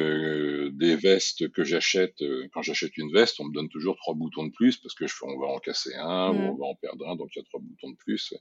[0.70, 4.52] des vestes que j'achète, quand j'achète une veste, on me donne toujours trois boutons de
[4.52, 6.50] plus parce que je, on va en casser un ou mmh.
[6.50, 8.34] on va en perdre un, donc il y a trois boutons de plus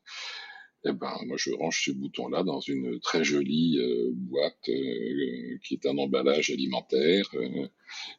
[0.85, 5.75] eh ben, moi, je range ces boutons-là dans une très jolie euh, boîte euh, qui
[5.75, 7.25] est un emballage alimentaire.
[7.35, 7.67] Euh,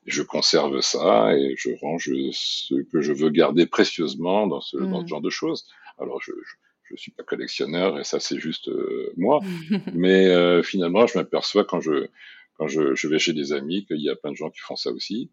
[0.07, 5.01] je conserve ça et je range ce que je veux garder précieusement dans ce, dans
[5.01, 5.09] ce mmh.
[5.09, 5.67] genre de choses.
[5.99, 8.71] Alors, je, je, je suis pas collectionneur et ça, c'est juste
[9.19, 9.41] moi.
[9.93, 12.09] Mais finalement, je m'aperçois quand je
[12.57, 14.77] quand je, je, vais chez des amis qu'il y a plein de gens qui font
[14.77, 15.31] ça aussi.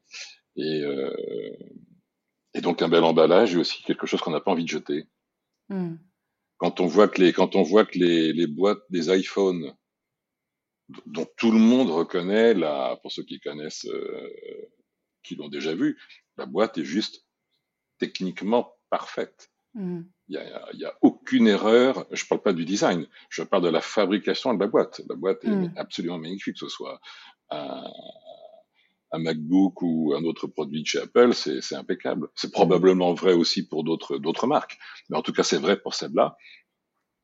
[0.58, 0.82] Et,
[2.56, 5.06] et donc, un bel emballage est aussi quelque chose qu'on n'a pas envie de jeter.
[5.70, 5.96] Mmh
[6.62, 9.74] quand on voit que les, quand on voit que les, les boîtes des iPhones,
[11.08, 14.70] dont tout le monde reconnaît, la, pour ceux qui connaissent, euh,
[15.24, 16.00] qui l'ont déjà vu,
[16.38, 17.26] la boîte est juste
[17.98, 19.50] techniquement parfaite.
[19.74, 20.02] Mm.
[20.28, 22.06] Il n'y y a, a, aucune erreur.
[22.12, 25.02] Je ne parle pas du design, je parle de la fabrication de la boîte.
[25.10, 25.74] La boîte est mm.
[25.78, 27.02] absolument magnifique, que ce soit
[27.50, 27.90] un,
[29.12, 32.30] un MacBook ou un autre produit de chez Apple, c'est impeccable.
[32.36, 34.78] C'est probablement vrai aussi pour d'autres marques,
[35.10, 36.38] mais en tout cas c'est vrai pour celle-là.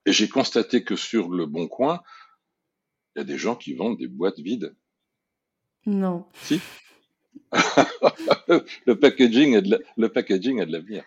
[0.06, 2.02] Et j'ai constaté que sur le Bon Coin,
[3.16, 4.76] il y a des gens qui vendent des boîtes vides.
[5.86, 6.26] Non.
[6.34, 6.62] Si.
[8.86, 9.62] le packaging a
[10.66, 11.04] de l'avenir.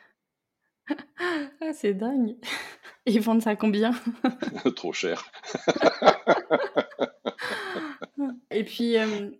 [1.19, 2.37] Ah, c'est dingue.
[3.07, 3.93] Ils vendent ça combien?
[4.77, 5.25] Trop cher.
[8.51, 9.31] Et puis, euh,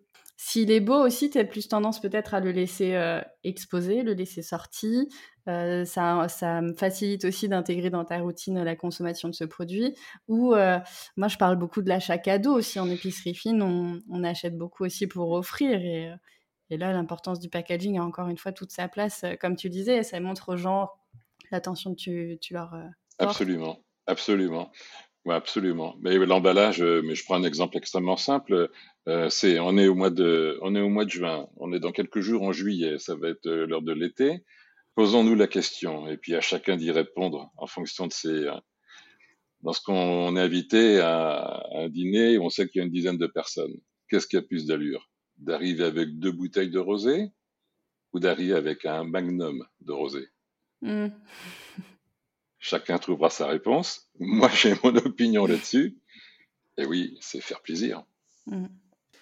[0.43, 4.15] s'il est beau aussi, tu as plus tendance peut-être à le laisser euh, exposer, le
[4.15, 5.07] laisser sorti.
[5.49, 9.95] Euh, ça, ça facilite aussi d'intégrer dans ta routine la consommation de ce produit.
[10.29, 10.79] Ou euh,
[11.19, 13.61] moi, je parle beaucoup de l'achat cadeau aussi en épicerie fine.
[13.63, 15.79] On, achète beaucoup aussi pour offrir.
[15.79, 16.11] Et,
[16.71, 19.27] et là, l'importance du packaging a encore une fois toute sa place.
[19.43, 20.89] Comme tu disais, ça montre aux gens
[21.51, 22.75] l'attention que tu, tu leur
[23.19, 24.73] Absolument, absolument.
[25.27, 25.97] Oui, absolument.
[26.01, 28.71] Mais l'emballage, euh, mais je prends un exemple extrêmement simple.
[29.07, 31.47] Euh, c'est, on est au mois de, on est au mois de juin.
[31.57, 32.99] On est dans quelques jours en juillet.
[32.99, 34.45] Ça va être euh, l'heure de l'été.
[34.95, 38.49] Posons-nous la question et puis à chacun d'y répondre en fonction de ses.
[39.63, 43.75] Lorsqu'on est invité à un dîner, on sait qu'il y a une dizaine de personnes.
[44.09, 45.09] Qu'est-ce qui a plus d'allure?
[45.37, 47.31] D'arriver avec deux bouteilles de rosé
[48.13, 50.29] ou d'arriver avec un magnum de rosé?
[50.83, 51.09] Mmh.
[52.61, 54.09] Chacun trouvera sa réponse.
[54.21, 55.99] Moi, j'ai mon opinion là-dessus.
[56.79, 58.05] Et oui, c'est faire plaisir.
[58.47, 58.67] Mm.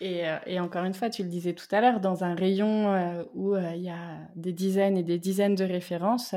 [0.03, 3.25] Euh, et, encore une fois, tu le disais tout à l'heure, dans un rayon euh,
[3.35, 6.35] où euh, il y a des dizaines et des dizaines de références,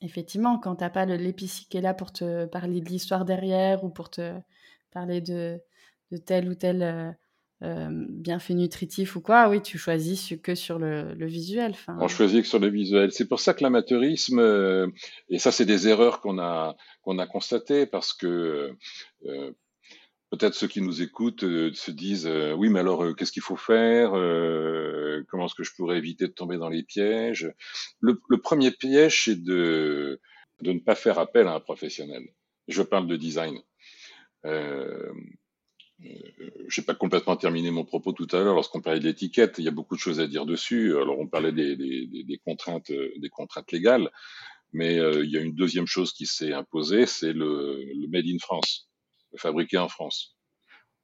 [0.00, 3.84] effectivement, quand tu n'as pas l'épicier qui est là pour te parler de l'histoire derrière
[3.84, 4.40] ou pour te
[4.90, 5.60] parler de,
[6.10, 7.12] de tel ou tel euh,
[7.60, 11.74] bienfait nutritif ou quoi, oui, tu choisis que sur le, visuel.
[11.88, 13.10] On choisit que sur le visuel.
[13.12, 14.86] C'est pour ça que l'amateurisme, euh,
[15.28, 18.76] et ça, c'est des erreurs qu'on a a constatées parce que
[19.24, 19.50] euh,
[20.30, 24.10] peut-être ceux qui nous écoutent se disent oui, mais alors qu'est-ce qu'il faut faire
[25.28, 27.50] Comment est-ce que je pourrais éviter de tomber dans les pièges?
[28.00, 30.20] Le, le, premier piège, c'est de
[30.60, 32.22] de ne pas faire appel à un professionnel.
[32.68, 33.58] Je parle de design.
[36.04, 36.08] Euh,
[36.68, 39.56] je n'ai pas complètement terminé mon propos tout à l'heure lorsqu'on parlait de l'étiquette.
[39.58, 40.96] Il y a beaucoup de choses à dire dessus.
[40.96, 44.10] Alors, on parlait des, des, des contraintes, des contraintes légales,
[44.72, 48.26] mais euh, il y a une deuxième chose qui s'est imposée, c'est le, le, made
[48.26, 48.88] in France,
[49.36, 50.36] fabriqué en France.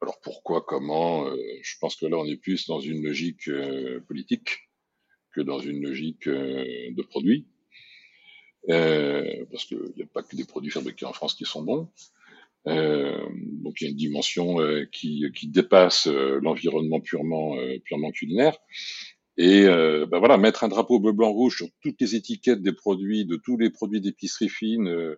[0.01, 4.01] Alors, pourquoi, comment euh, Je pense que là, on est plus dans une logique euh,
[4.07, 4.69] politique
[5.33, 7.49] que dans une logique de produit.
[8.69, 11.91] parce qu'il n'y a pas que des produits fabriqués en France qui sont bons.
[12.67, 18.11] Euh, donc il y a une dimension euh, qui, qui, dépasse euh, l'environnement purement, purement
[18.11, 18.57] culinaire.
[19.37, 23.25] Et ben voilà, mettre un drapeau bleu, blanc, rouge sur toutes les étiquettes des produits,
[23.25, 25.17] de tous les produits d'épicerie fine,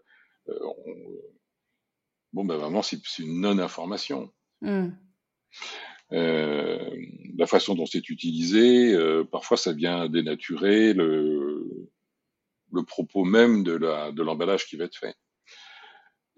[2.32, 4.32] bon ben vraiment c'est une non-information.
[4.62, 4.88] Mmh.
[6.10, 8.96] la façon dont c'est utilisé,
[9.30, 11.90] parfois ça vient dénaturer le,
[12.72, 15.14] le propos même de l'emballage de qui va être fait.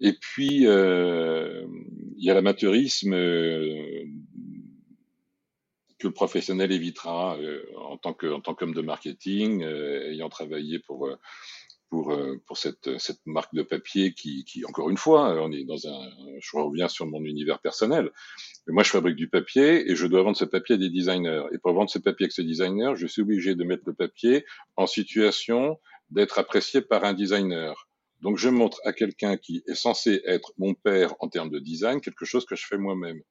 [0.01, 1.65] Et puis, euh,
[2.17, 4.05] il y a l'amateurisme euh,
[5.97, 11.09] que le professionnel évitera euh, en tant qu'homme de marketing, ayant travaillé pour
[11.89, 15.87] pour pour cette cette marque de papier qui qui encore une fois, on est dans
[15.87, 16.09] un,
[16.39, 18.11] je reviens sur mon univers personnel.
[18.67, 21.43] Moi, je fabrique du papier et je dois vendre ce papier à des designers.
[21.51, 24.45] Et pour vendre ce papier avec ce designer, je suis obligé de mettre le papier
[24.77, 25.79] en situation
[26.11, 27.88] d'être apprécié par un designer.
[28.21, 32.01] Donc je montre à quelqu'un qui est censé être mon père en termes de design
[32.01, 33.21] quelque chose que je fais moi-même.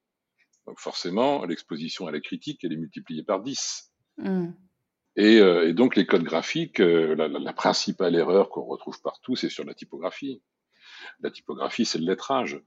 [0.65, 3.91] Donc forcément, l'exposition à la critique, elle est multipliée par 10.
[4.17, 4.49] Mm.
[5.15, 9.35] Et, euh, et, donc les codes graphiques, euh, la, la, principale erreur qu'on retrouve partout,
[9.35, 10.41] c'est sur la typographie.
[11.21, 12.61] La typographie, c'est le lettrage.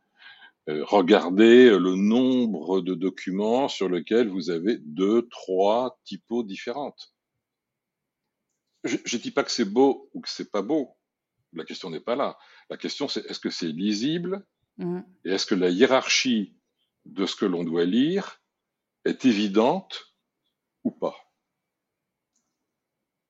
[0.68, 7.14] Euh, regardez le nombre de documents sur lesquels vous avez deux, trois typos différentes.
[8.84, 10.96] Je ne dis pas que c'est beau ou que c'est pas beau.
[11.54, 12.38] La question n'est pas là.
[12.70, 14.44] La question, c'est est-ce que c'est lisible
[14.78, 15.00] mmh.
[15.24, 16.54] et est-ce que la hiérarchie
[17.04, 18.40] de ce que l'on doit lire
[19.04, 20.14] est évidente
[20.84, 21.16] ou pas?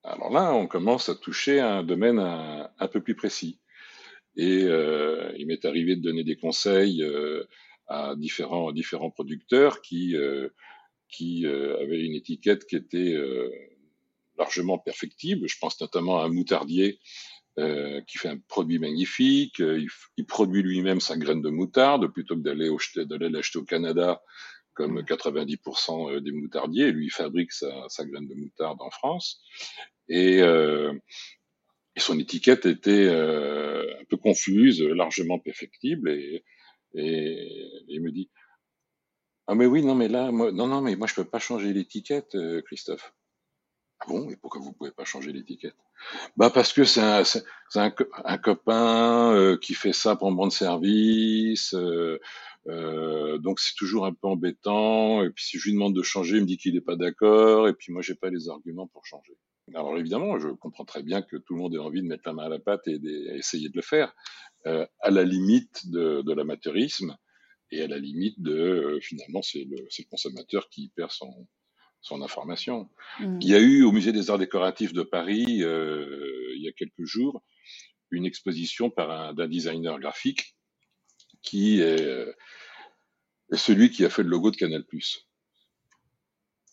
[0.03, 3.59] Alors là, on commence à toucher un domaine un, peu plus précis.
[4.35, 7.45] Et euh, il m'est arrivé de donner des conseils euh,
[7.87, 10.49] à différents, différents producteurs qui, euh,
[11.07, 13.15] qui avaient une étiquette qui était
[14.37, 15.47] largement perfectible.
[15.47, 16.99] Je pense notamment à un moutardier
[17.59, 19.59] euh, qui fait un produit magnifique.
[19.61, 19.85] Euh,
[20.17, 24.21] il, produit lui-même sa graine de moutarde plutôt que d'aller l'acheter au Canada
[24.73, 26.15] comme 90% mmh.
[26.15, 26.91] euh, des moutardiers.
[26.91, 29.41] Lui, il fabrique sa, sa, graine de moutarde en France.
[30.09, 30.93] Et, euh,
[31.95, 36.09] et son étiquette était euh, un peu confuse, largement perfectible.
[36.09, 36.43] Et,
[36.95, 38.29] et, il me dit,
[39.47, 41.73] ah mais oui, non mais là, moi, non non mais moi je peux pas changer
[41.73, 43.13] l'étiquette, Christophe.
[44.07, 45.75] Bon Et pourquoi vous pouvez pas changer l'étiquette?
[46.35, 47.91] Bah parce que c'est un,
[48.37, 51.73] copain euh, qui fait ça pour me rendre service.
[51.73, 52.19] Euh,
[52.67, 55.23] euh, donc c'est toujours un peu embêtant.
[55.23, 57.67] Et puis si je lui demande de changer, il me dit qu'il n'est pas d'accord.
[57.67, 59.37] Et puis moi j'ai pas les arguments pour changer.
[59.73, 62.33] Alors évidemment, je comprends très bien que tout le monde ait envie de mettre la
[62.33, 64.13] main à la pâte et d'essayer de le faire,
[64.65, 67.15] à la limite de, l'amateurisme
[67.71, 69.77] et à la limite de finalement c'est le
[70.09, 71.47] consommateur qui perd son,
[72.03, 72.89] son information.
[73.19, 73.39] Mm.
[73.41, 76.71] Il y a eu au Musée des Arts Décoratifs de Paris, euh, il y a
[76.71, 77.41] quelques jours,
[78.11, 80.55] une exposition par un, d'un designer graphique
[81.41, 82.27] qui est,
[83.51, 84.83] celui qui a fait le logo de Canal+.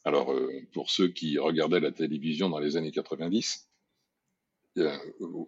[0.05, 3.69] Alors, euh, pour ceux qui regardaient la télévision dans les années 90,
[4.79, 4.97] euh,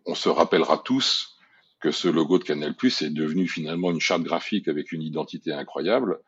[0.04, 1.38] on se rappellera tous
[1.80, 6.20] que ce logo de Canal+ est devenu finalement une charte graphique avec une identité incroyable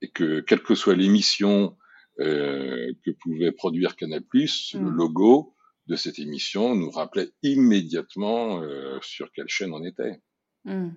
[0.00, 1.76] et que quelle que soit l'émission
[2.20, 4.88] euh, que pouvait produire Canal+, le mm.
[4.88, 5.54] logo
[5.86, 10.20] de cette émission nous rappelait immédiatement euh, sur quelle chaîne on était.
[10.64, 10.90] Mm.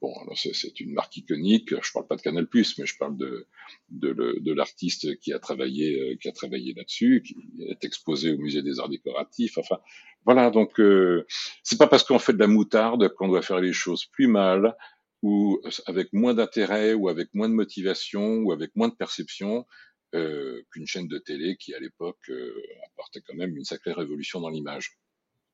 [0.00, 1.74] Bon, c'est une marque iconique.
[1.82, 3.48] Je parle pas de Canal+, mais je parle de
[3.90, 7.34] de, de l'artiste qui a travaillé euh, qui a travaillé là-dessus, qui
[7.68, 9.58] est exposé au musée des arts décoratifs.
[9.58, 9.78] Enfin,
[10.24, 10.50] voilà.
[10.50, 11.26] Donc, euh,
[11.64, 14.76] c'est pas parce qu'on fait de la moutarde qu'on doit faire les choses plus mal
[15.22, 19.66] ou avec moins d'intérêt ou avec moins de motivation ou avec moins de perception
[20.14, 22.54] euh, qu'une chaîne de télé qui, à l'époque, euh,
[22.86, 24.98] apportait quand même une sacrée révolution dans l'image.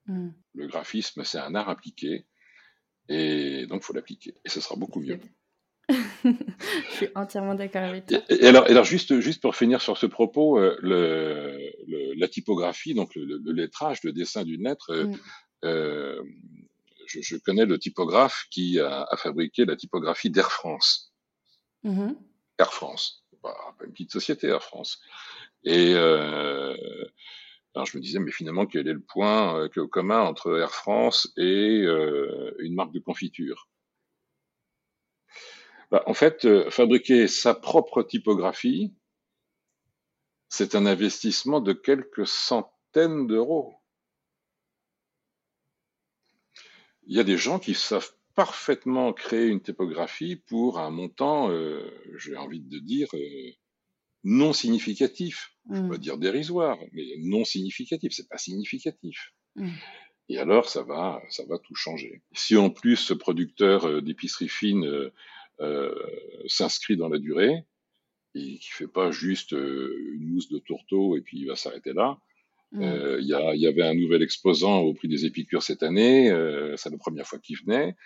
[0.06, 0.28] Mm.
[0.54, 2.26] Le graphisme, c'est un art appliqué,
[3.08, 5.18] et donc il faut l'appliquer, et ce sera beaucoup mieux.
[6.24, 8.18] Je suis entièrement d'accord avec toi.
[8.28, 13.14] Et, alors, alors, juste, juste pour finir sur ce propos, euh, le, la typographie, donc
[13.16, 15.16] le, lettrage, le dessin d'une lettre, mm.
[15.64, 16.22] euh,
[17.06, 21.12] je, je, connais le typographe qui a, a fabriqué la typographie d'Air France.
[21.84, 22.16] Mm-hmm.
[22.58, 25.00] Air France pas, une petite société Air France.
[25.64, 26.74] Et euh,
[27.74, 31.32] alors je me disais, mais finalement, quel est le point euh, commun entre Air France
[31.36, 33.68] et euh, une marque de confiture?
[35.90, 38.94] Bah, En fait, fabriquer sa propre typographie,
[40.48, 43.74] c'est un investissement de quelques centaines d'euros.
[47.06, 51.88] Il y a des gens qui savent parfaitement créer une typographie pour un montant, euh,
[52.16, 53.50] j'ai envie de dire, euh,
[54.24, 55.52] non significatif.
[55.70, 58.12] Je ne veux pas dire dérisoire, mais non significatif.
[58.12, 59.32] C'est pas significatif.
[59.56, 59.70] Mm.
[60.30, 62.22] Et alors, ça va, ça va tout changer.
[62.32, 65.10] Si en plus ce producteur euh, d'épicerie fine
[65.60, 65.94] euh,
[66.46, 67.64] s'inscrit dans la durée
[68.34, 72.18] et qui fait pas juste une mousse de tourteau et puis il va s'arrêter là.
[72.74, 73.18] Mm.
[73.20, 76.28] Il y, y, avait un nouvel exposant au prix des épicures cette année.
[76.76, 77.96] c'est la première fois qu'il venait.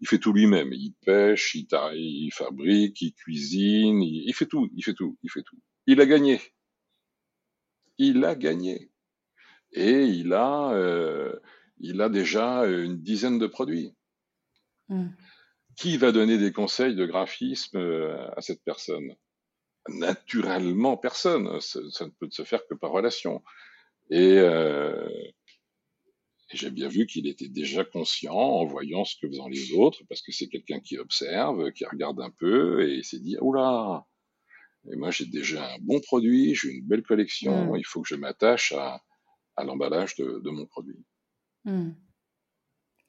[0.00, 0.72] Il fait tout lui-même.
[0.72, 5.30] Il pêche, il, il fabrique, il cuisine, il, il fait tout, il fait tout, il
[5.30, 5.58] fait tout.
[5.86, 6.40] Il a gagné.
[7.98, 8.90] Il a gagné.
[9.72, 11.34] Et il a, euh,
[11.78, 13.94] il a déjà une dizaine de produits.
[14.88, 15.08] Hmm.
[15.76, 19.14] Qui va donner des conseils de graphisme euh, à cette personne?
[19.88, 21.60] Naturellement, personne.
[21.60, 23.42] Ça, ne peut se faire que par relation.
[24.10, 25.08] Et, euh,
[26.52, 30.22] j'ai bien vu qu'il était déjà conscient en voyant ce que faisaient les autres, parce
[30.22, 34.06] que c'est quelqu'un qui observe, qui regarde un peu, et il s'est dit, oula,
[34.90, 37.76] et moi j'ai déjà un bon produit, j'ai une belle collection, hmm.
[37.76, 39.02] il faut que je m'attache à,
[39.56, 41.04] à l'emballage de, de, mon produit.
[41.64, 41.92] Hmm.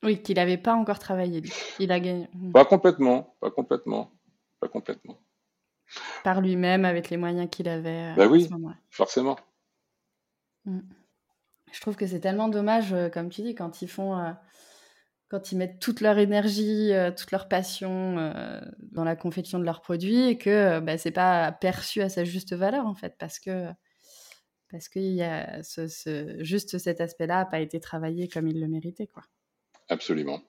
[0.03, 1.41] Oui, qu'il n'avait pas encore travaillé.
[1.79, 2.27] Il a gagné.
[2.33, 2.51] Hmm.
[2.51, 4.11] Pas complètement, pas complètement,
[4.59, 5.19] pas complètement.
[6.23, 8.15] Par lui-même, avec les moyens qu'il avait.
[8.15, 8.49] Ben oui,
[8.89, 9.37] forcément.
[10.65, 10.81] Hmm.
[11.71, 14.31] Je trouve que c'est tellement dommage, euh, comme tu dis, quand ils font, euh,
[15.29, 18.31] quand ils mettent toute leur énergie, toute leur passion
[18.91, 22.53] dans la confection de leurs produits et que bah, c'est pas perçu à sa juste
[22.53, 23.67] valeur en fait, parce que
[24.71, 28.67] parce qu'il y a ce, juste cet aspect-là n'a pas été travaillé comme il le
[28.67, 29.07] méritait.
[29.07, 29.23] Quoi.
[29.89, 30.41] Absolument.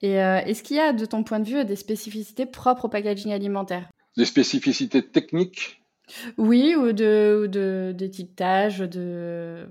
[0.00, 2.88] Et euh, est-ce qu'il y a, de ton point de vue, des spécificités propres au
[2.88, 3.88] packaging alimentaire?
[4.16, 5.77] Des spécificités techniques?
[6.36, 9.66] Oui, ou de, de d'étiquetage, de...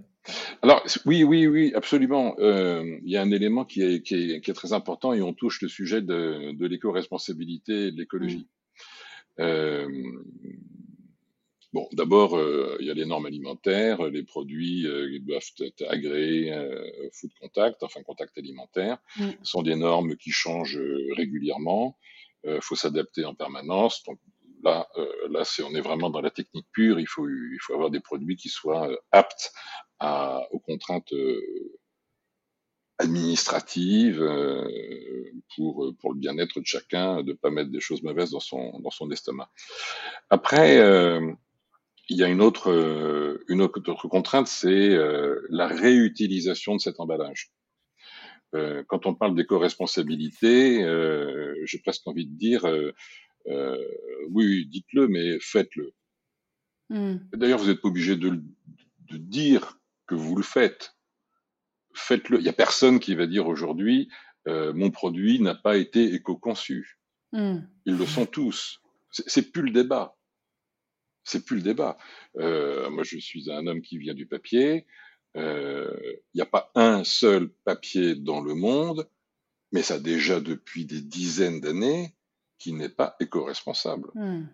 [0.61, 2.35] Alors, oui, oui, oui, absolument.
[2.39, 5.21] Euh, il y a un élément qui est, qui, est, qui est, très important et
[5.21, 8.47] on touche le sujet de, de l'éco-responsabilité et de l'écologie.
[9.37, 9.41] Mmh.
[9.41, 9.87] Euh,
[11.73, 14.87] Bon, d'abord, euh, il y a les normes alimentaires, les produits
[15.21, 16.51] doivent être agréés
[17.11, 18.97] food contact, enfin contact alimentaire.
[19.17, 19.29] Mm.
[19.43, 20.79] Ce sont des normes qui changent
[21.17, 21.97] régulièrement.
[22.45, 24.01] Il faut s'adapter en permanence.
[24.05, 24.17] Donc
[24.63, 24.87] là,
[25.29, 26.99] là, c'est on est vraiment dans la technique pure.
[26.99, 29.51] Il faut, il faut avoir des produits qui soient aptes
[29.99, 31.13] à, aux contraintes
[32.99, 34.23] administratives
[35.55, 38.91] pour pour le bien-être de chacun, de pas mettre des choses mauvaises dans son dans
[38.91, 39.49] son estomac.
[40.29, 40.79] Après
[42.09, 46.99] il y a une autre, euh, une autre contrainte, c'est euh, la réutilisation de cet
[46.99, 47.51] emballage.
[48.55, 50.79] Euh, quand on parle d'éco-responsabilité,
[51.65, 52.65] j'ai presque envie de dire,
[54.29, 55.93] oui, dites-le, mais faites-le.
[56.89, 57.17] Hmm.
[57.33, 58.41] D'ailleurs, vous n'êtes pas obligé de,
[59.09, 60.95] de, dire que vous le faites.
[61.93, 62.39] Faites-le.
[62.39, 64.09] Il n'y a personne qui va dire aujourd'hui,
[64.45, 66.99] mon produit n'a pas été éco-conçu.
[67.33, 67.59] Hmm.
[67.85, 68.81] Ils le sont tous.
[69.11, 70.15] C'est plus le débat.
[71.23, 71.97] C'est plus le débat.
[72.37, 74.85] Euh, moi, je suis un homme qui vient du papier.
[75.35, 75.93] Il euh,
[76.33, 79.09] n'y a pas un seul papier dans le monde,
[79.73, 82.15] mais ça déjà depuis des dizaines d'années,
[82.57, 84.09] qui n'est pas éco-responsable.
[84.15, 84.45] Hmm.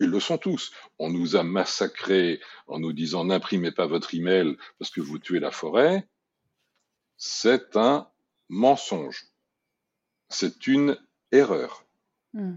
[0.00, 0.72] Ils le sont tous.
[0.98, 5.38] On nous a massacrés en nous disant n'imprimez pas votre email parce que vous tuez
[5.38, 6.08] la forêt.
[7.16, 8.08] C'est un
[8.48, 9.26] mensonge.
[10.28, 10.98] C'est une
[11.30, 11.84] erreur.
[12.32, 12.56] Hmm.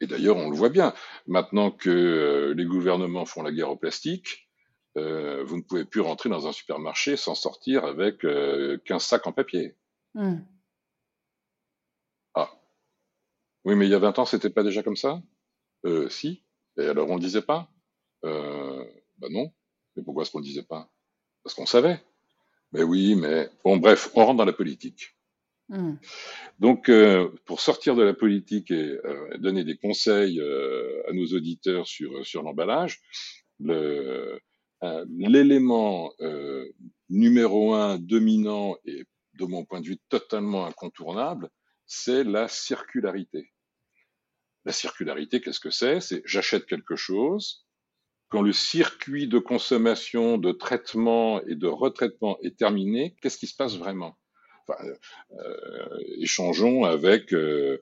[0.00, 0.92] Et d'ailleurs, on le voit bien.
[1.26, 4.46] Maintenant que euh, les gouvernements font la guerre au plastique,
[4.96, 9.26] euh, vous ne pouvez plus rentrer dans un supermarché sans sortir avec euh, 15 sacs
[9.26, 9.74] en papier.
[10.14, 10.38] Hmm.
[12.34, 12.50] Ah.
[13.66, 15.20] Oui, mais il y a 20 ans, c'était pas déjà comme ça?
[15.84, 16.44] Euh, Si.
[16.78, 17.68] Et alors, on le disait pas?
[18.24, 18.84] Euh,
[19.18, 19.52] Ben non.
[19.96, 20.88] Mais pourquoi est-ce qu'on le disait pas?
[21.42, 22.00] Parce qu'on savait.
[22.70, 23.50] Mais oui, mais...
[23.64, 25.16] Bon, bref, on rentre dans la politique.
[25.68, 25.94] Hmm.
[26.60, 31.26] Donc, euh, pour sortir de la politique et euh, donner des conseils euh, à nos
[31.26, 33.00] auditeurs sur, sur l'emballage,
[35.18, 36.12] l'élément
[37.08, 39.02] numéro un dominant et
[39.34, 41.50] de mon point de vue totalement incontournable,
[41.86, 43.50] c'est la circularité.
[44.66, 46.00] La circularité, qu'est-ce que c'est?
[46.00, 47.66] C'est j'achète quelque chose,
[48.28, 53.54] quand le circuit de consommation, de traitement et de retraitement est terminé, qu'est-ce qui se
[53.54, 54.18] passe vraiment?
[54.68, 57.80] Euh, échangeons avec euh,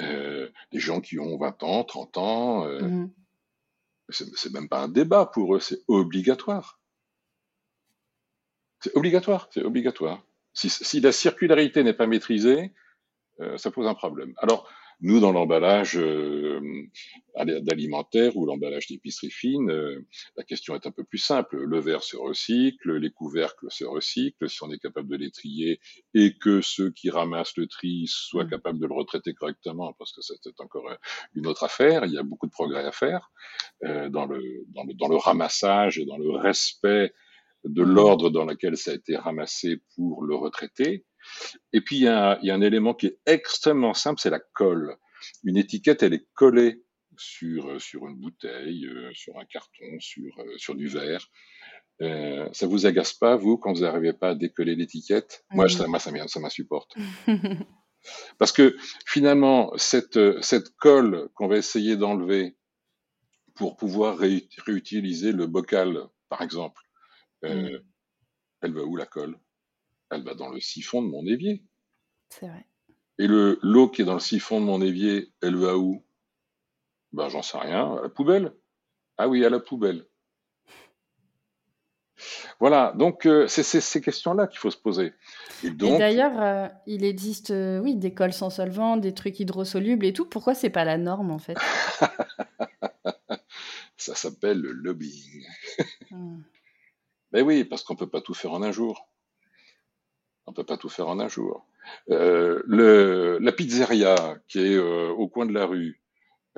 [0.00, 2.66] euh, des gens qui ont 20 ans, 30 ans.
[2.66, 3.10] Mmh.
[4.10, 6.78] C'est même pas un débat pour eux, c'est obligatoire.
[8.80, 10.26] C'est obligatoire, c'est obligatoire.
[10.52, 12.74] Si, si, la circularité n'est pas maîtrisée,
[13.56, 14.34] ça pose un problème.
[14.38, 14.68] Alors,
[15.02, 16.60] Nous, dans l'emballage euh,
[17.34, 21.56] d'alimentaire ou l'emballage d'épicerie fine, euh, la question est un peu plus simple.
[21.56, 25.80] Le verre se recycle, les couvercles se recyclent, si on est capable de les trier
[26.12, 28.50] et que ceux qui ramassent le tri soient mmh.
[28.50, 30.90] capables de le retraiter correctement, parce que c'est encore
[31.34, 32.04] une autre affaire.
[32.04, 33.30] Il y a beaucoup de progrès à faire
[33.84, 37.14] euh, dans, le, dans, le, dans le ramassage et dans le respect
[37.64, 37.90] de mmh.
[37.90, 41.06] l'ordre dans lequel ça a été ramassé pour le retraiter.
[41.72, 44.30] Et puis, il y, a, il y a un élément qui est extrêmement simple, c'est
[44.30, 44.96] la colle.
[45.44, 46.82] Une étiquette, elle est collée
[47.16, 51.26] sur, sur une bouteille, euh, sur un carton, sur, euh, sur du verre.
[52.02, 55.44] Euh, ça vous agace pas, vous, quand vous n'arrivez pas à décoller l'étiquette?
[55.50, 56.94] Moi, ça, moi, ça, ça m'insupporte.
[58.38, 58.76] Parce que
[59.06, 62.56] finalement, cette, cette colle qu'on va essayer d'enlever
[63.54, 66.80] pour pouvoir réutiliser le bocal, par exemple,
[67.44, 67.82] euh, mm.
[68.62, 69.38] elle va où la colle?
[70.10, 71.64] Elle va dans le siphon de mon évier.
[72.28, 72.66] C'est vrai.
[73.18, 76.02] Et le l'eau qui est dans le siphon de mon évier, elle va où?
[77.12, 78.54] Ben j'en sais rien, à la poubelle.
[79.18, 80.06] Ah oui, à la poubelle.
[82.58, 85.14] Voilà, donc euh, c'est ces questions-là qu'il faut se poser.
[85.64, 90.26] Et, d'ailleurs, euh, il existe, oui, des cols sans solvant, des trucs hydrosolubles et tout.
[90.26, 91.56] Pourquoi c'est pas la norme en fait?
[93.96, 95.46] Ça s'appelle le lobbying.
[96.10, 96.40] Hmm.
[97.32, 99.08] Ben oui, parce qu'on peut pas tout faire en un jour.
[100.50, 101.64] On peut pas tout faire en un jour.
[102.10, 106.02] Euh, le, la pizzeria qui est euh, au coin de la rue,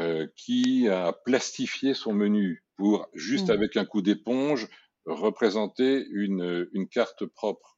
[0.00, 3.52] euh, qui a plastifié son menu pour juste mmh.
[3.52, 4.68] avec un coup d'éponge
[5.04, 7.76] représenter une, une carte propre.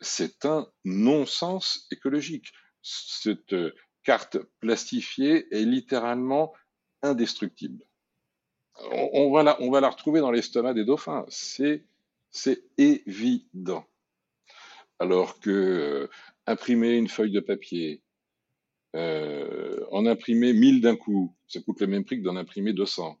[0.00, 2.52] C'est un non-sens écologique.
[2.82, 3.56] Cette
[4.02, 6.52] carte plastifiée est littéralement
[7.02, 7.84] indestructible
[8.92, 11.24] on, va la, on va la retrouver dans l'estomac des dauphins.
[11.28, 11.84] C'est
[12.78, 13.84] évident.
[15.00, 16.08] Alors que euh,
[16.46, 18.02] imprimer une feuille de papier,
[18.96, 23.18] euh, en imprimer 1000 d'un coup, ça coûte le même prix que d'en imprimer 200.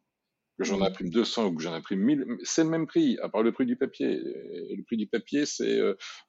[0.58, 0.82] Que j'en mmh.
[0.82, 3.66] imprime 200 ou que j'en imprime 1000, c'est le même prix, à part le prix
[3.66, 4.20] du papier.
[4.22, 5.80] le prix du papier, c'est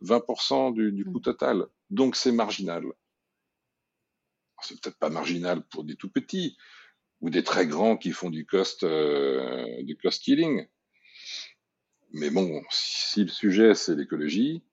[0.01, 1.21] 20% euh, du, du coût mmh.
[1.21, 1.65] total.
[1.89, 2.85] Donc c'est marginal.
[4.61, 6.55] C'est peut-être pas marginal pour des tout petits,
[7.21, 10.67] ou des très grands qui font du cost, euh, du cost killing.
[12.13, 14.63] Mais bon, si le sujet c'est l'écologie,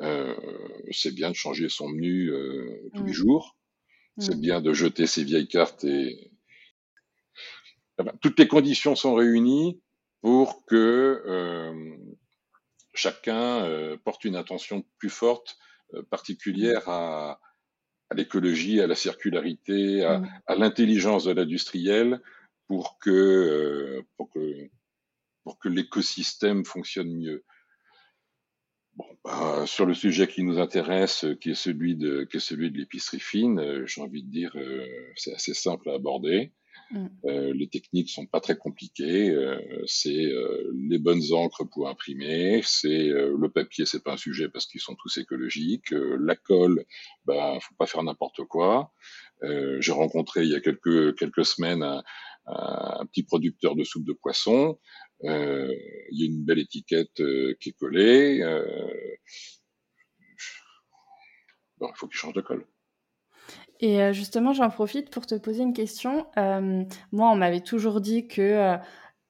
[0.00, 3.14] c'est bien de changer son menu euh, tous les mmh.
[3.14, 3.56] jours.
[4.18, 4.40] C'est mmh.
[4.40, 6.30] bien de jeter ses vieilles cartes et
[8.20, 9.80] toutes les conditions sont réunies
[10.20, 11.96] pour que euh,
[12.94, 15.56] chacun euh, porte une attention plus forte,
[15.94, 17.40] euh, particulière à,
[18.10, 20.28] à l'écologie, à la circularité, à, mm.
[20.46, 22.20] à l'intelligence de l'industriel
[22.66, 24.68] pour que, euh, pour que,
[25.44, 27.44] pour que l'écosystème fonctionne mieux.
[29.26, 32.78] Bah, sur le sujet qui nous intéresse, qui est celui de, qui est celui de
[32.78, 36.52] l'épicerie fine, euh, j'ai envie de dire, euh, c'est assez simple à aborder.
[36.92, 37.06] Mm.
[37.24, 39.30] Euh, les techniques sont pas très compliquées.
[39.30, 42.60] Euh, c'est euh, les bonnes encres pour imprimer.
[42.64, 45.90] C'est le papier, c'est pas un sujet parce qu'ils sont tous écologiques.
[45.90, 46.84] la colle,
[47.24, 48.92] bah faut pas faire n'importe quoi.
[49.42, 52.02] J'ai rencontré il y a quelques quelques semaines un,
[52.46, 54.78] un, petit producteur de soupe de poisson.
[55.22, 57.22] Il y a une belle étiquette
[57.60, 58.40] qui est collée.
[61.78, 62.66] bon, il faut qu'il change de colle.
[63.80, 66.26] Et euh, justement, j'en profite pour te poser une question.
[66.38, 68.76] Euh, moi, on m'avait toujours dit que, euh,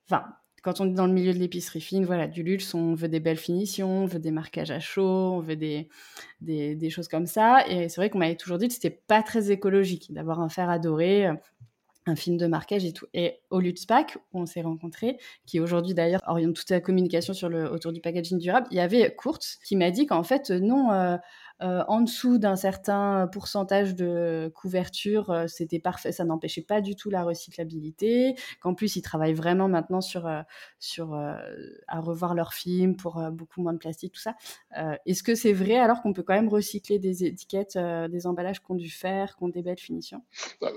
[0.08, 0.24] enfin,
[0.62, 3.20] quand on est dans le milieu de l'épicerie fine, voilà, du luxe, on veut des
[3.20, 5.88] belles finitions, on veut des marquages à chaud, on veut des,
[6.40, 7.66] des, choses comme ça.
[7.68, 10.68] Et c'est vrai qu'on m'avait toujours dit que c'était pas très écologique d'avoir un fer
[10.68, 11.28] adoré,
[12.06, 13.06] un film de marquage et tout.
[13.14, 17.32] Et au Lutzpack, où on s'est rencontrés, qui aujourd'hui d'ailleurs oriente toute la communication
[17.72, 21.18] autour du packaging durable, il y avait Kurtz qui m'a dit qu'en fait, non,
[21.62, 26.96] euh, en dessous d'un certain pourcentage de couverture, euh, c'était parfait, ça n'empêchait pas du
[26.96, 28.34] tout la recyclabilité.
[28.60, 30.42] Qu'en plus, ils travaillent vraiment maintenant sur, euh,
[31.88, 34.34] à revoir leurs films pour beaucoup moins de plastique, tout ça.
[35.06, 38.90] Est-ce que c'est vrai alors qu'on peut quand même recycler des étiquettes, des emballages du
[38.90, 40.22] fer, qui ont des belles finitions?
[40.60, 40.70] Bah,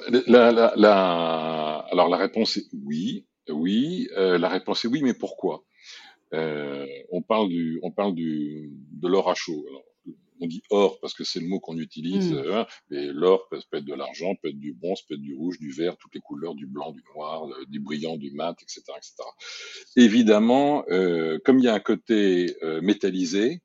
[1.91, 4.07] Alors la réponse est oui, oui.
[4.15, 5.63] la réponse est oui, mais pourquoi?
[6.31, 9.65] On parle du, on parle du, de l'or à chaud
[10.41, 12.51] on dit or parce que c'est le mot qu'on utilise, mmh.
[12.51, 15.59] hein, mais l'or peut, être de l'argent, peut être du bronze, peut être du rouge,
[15.59, 18.81] du vert, toutes les couleurs, du blanc, du noir, du brillant, du mat, etc.
[18.97, 19.15] etc.
[19.95, 23.61] Évidemment, euh, comme il y a un côté euh, métallisé,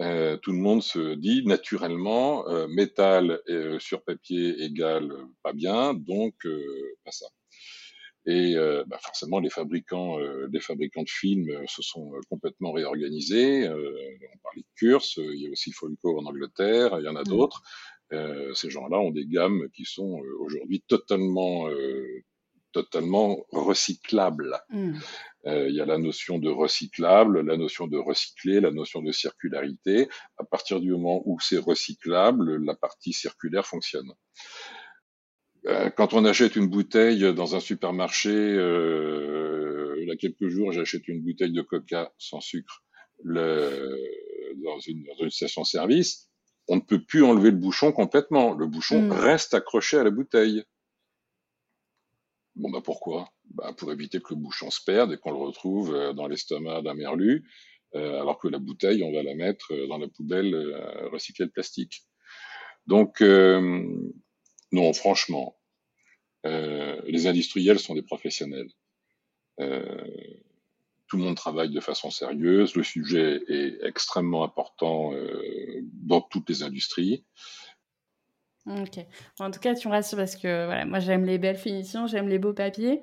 [0.00, 3.40] euh, tout le monde se dit naturellement métal
[3.78, 6.34] sur papier égale pas bien, donc
[7.04, 7.26] pas ça.
[8.26, 12.72] Et euh, bah forcément, les fabricants, euh, les fabricants de films euh, se sont complètement
[12.72, 13.68] réorganisés.
[13.68, 17.20] on parlait de Curse, il y a aussi Folco en Angleterre, il y en a
[17.20, 17.24] mmh.
[17.24, 17.62] d'autres.
[18.54, 21.68] ces gens-là ont des gammes qui sont aujourd'hui totalement,
[22.74, 24.60] totalement recyclables.
[24.70, 24.98] Mmh.
[25.46, 30.08] Il y a la notion de recyclable, la notion de recycler, la notion de circularité.
[30.38, 34.10] À partir du moment où c'est recyclable, la partie circulaire fonctionne.
[35.66, 40.72] Euh, quand on achète une bouteille dans un supermarché, euh, il y a quelques jours,
[40.72, 42.82] j'ai acheté une bouteille de coca sans sucre
[43.22, 43.98] le,
[44.62, 46.28] dans, une, dans une station-service.
[46.68, 48.54] On ne peut plus enlever le bouchon complètement.
[48.54, 49.12] Le bouchon mm.
[49.12, 50.64] reste accroché à la bouteille.
[52.56, 53.28] Bon, bah pourquoi?
[53.50, 56.82] Bah, Pour éviter que le bouchon se perde et qu'on le retrouve euh, dans l'estomac
[56.82, 57.44] d'un merlu,
[57.96, 61.46] euh, alors que la bouteille, on va la mettre euh, dans la poubelle euh, recyclée
[61.46, 62.02] de plastique.
[62.86, 65.56] Donc, non, franchement,
[66.44, 68.68] les industriels sont des professionnels.
[69.56, 72.74] Tout le monde travaille de façon sérieuse.
[72.74, 75.12] Le sujet est extrêmement important
[76.02, 77.24] dans toutes les industries.
[78.66, 79.04] Ok.
[79.40, 82.28] En tout cas, tu me rassures parce que voilà, moi j'aime les belles finitions, j'aime
[82.28, 83.02] les beaux papiers.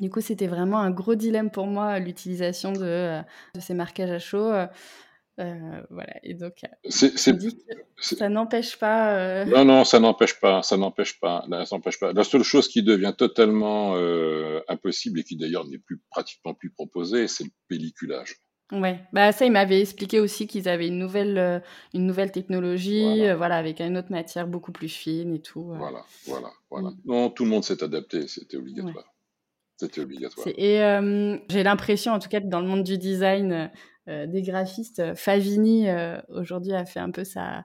[0.00, 3.20] Du coup, c'était vraiment un gros dilemme pour moi l'utilisation de,
[3.54, 4.52] de, ces marquages à chaud.
[5.40, 6.14] Euh, voilà.
[6.22, 6.54] Et donc,
[6.88, 7.16] c'est,
[7.98, 9.16] ça n'empêche pas.
[9.16, 10.62] Euh, non, non, ça n'empêche pas.
[10.62, 11.44] Ça n'empêche pas.
[11.48, 12.12] Là, ça n'empêche pas.
[12.12, 16.70] La seule chose qui devient totalement euh, impossible et qui d'ailleurs n'est plus pratiquement plus
[16.70, 18.36] proposée, c'est le pelliculage.
[18.72, 21.62] Ouais, bah ça, il m'avait expliqué aussi qu'ils avaient une nouvelle,
[21.92, 23.56] une nouvelle technologie, voilà.
[23.56, 25.72] avec une autre matière beaucoup plus fine et tout.
[25.74, 26.90] Voilà, voilà, voilà.
[26.90, 26.96] Mm.
[27.04, 29.12] Non, tout le monde s'est adapté, c'était obligatoire.
[29.76, 30.46] C'était obligatoire.
[30.56, 30.78] Et
[31.48, 33.70] j'ai l'impression, en tout cas, que dans le monde du design,
[34.10, 35.14] euh, des graphistes.
[35.14, 37.64] Favini, euh, aujourd'hui, a fait un peu sa,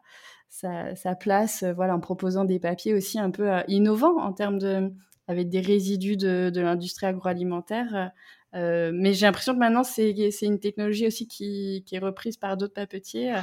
[0.49, 4.91] sa, place voilà, en proposant des papiers aussi un peu euh, innovants en termes de
[5.27, 8.11] avec des résidus de, de l'industrie agroalimentaire.
[8.55, 13.33] Mais j'ai l'impression que maintenant, c'est une technologie aussi qui, est reprise par d'autres papetiers.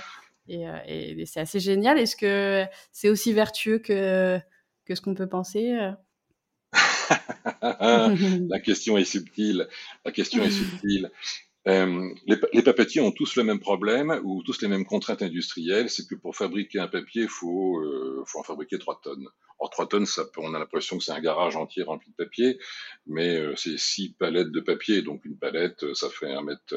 [0.48, 1.98] Et, et, c'est assez génial.
[1.98, 4.38] Est-ce que c'est aussi vertueux que,
[4.84, 5.78] que ce qu'on peut penser
[7.62, 9.68] La question est subtile.
[10.04, 11.10] La question est subtile.
[11.68, 15.90] Euh, les, les, papetiers ont tous le même problème ou tous les mêmes contraintes industrielles,
[15.90, 19.28] c'est que pour fabriquer un papier, il faut, euh, faut en fabriquer 3 tonnes.
[19.60, 22.58] Or, 3 tonnes, ça, on a l'impression que c'est un garage entier rempli de papier,
[23.06, 26.74] mais euh, c'est 6 palettes de papier, donc une palette, ça fait un mètre,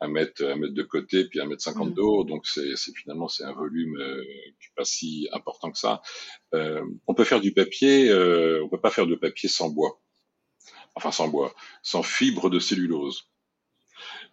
[0.00, 3.26] un mètre, un mètre de côté, puis un mètre cinquante de haut, donc c'est finalement
[3.26, 3.96] c'est un volume
[4.60, 6.00] qui n'est pas si important que ça.
[6.52, 8.12] on peut faire du papier,
[8.62, 10.00] on peut pas faire de papier sans bois,
[10.94, 13.28] enfin sans bois, sans fibre de cellulose.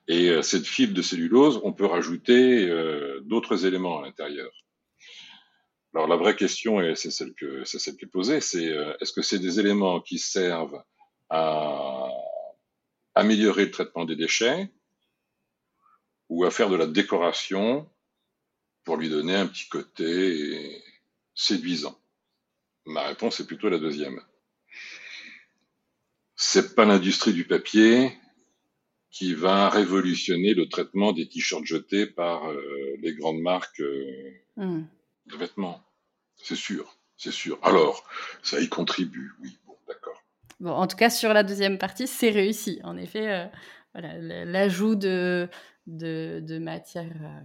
[0.07, 4.51] Et euh, cette fibre de cellulose, on peut rajouter euh, d'autres éléments à l'intérieur.
[5.93, 8.93] Alors la vraie question, et c'est celle que c'est celle qui est posée, c'est euh,
[8.99, 10.83] est-ce que c'est des éléments qui servent
[11.29, 12.09] à
[13.15, 14.71] améliorer le traitement des déchets
[16.29, 17.89] ou à faire de la décoration
[18.83, 20.83] pour lui donner un petit côté
[21.35, 21.97] séduisant?
[22.85, 24.19] Ma réponse est plutôt la deuxième.
[26.35, 28.17] C'est pas l'industrie du papier
[29.13, 32.61] qui va révolutionner le traitement des t-shirts jetés par euh,
[32.99, 34.85] les grandes marques euh, hmm.
[35.27, 35.81] de vêtements.
[36.35, 37.59] C'est sûr, c'est sûr.
[37.61, 38.03] Alors,
[38.41, 40.19] ça y contribue, oui, bon, d'accord.
[40.59, 42.79] Bon, en tout cas, sur la deuxième partie, c'est réussi.
[42.83, 43.45] En effet, euh,
[43.93, 45.47] voilà, l'ajout de,
[45.85, 47.43] de, de matières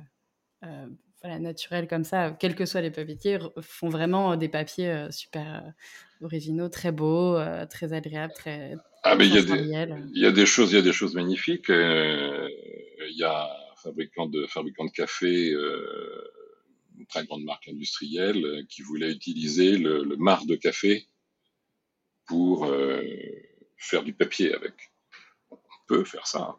[1.22, 5.72] voilà, naturelles comme ça, quels que soient les papetiers, font vraiment des papiers super
[6.20, 7.38] originaux, très beaux,
[7.68, 9.62] très agréables, très, ah, mais il y, a des,
[10.12, 11.70] il y a des choses, il y a des choses magnifiques.
[11.70, 12.48] Euh,
[13.08, 16.30] il y a un fabricant de, fabricant de café, euh,
[16.98, 21.06] une très grande marque industrielle, euh, qui voulait utiliser le, le marc de café
[22.26, 23.02] pour euh,
[23.76, 24.74] faire du papier avec.
[25.50, 25.56] On
[25.86, 26.56] peut faire ça.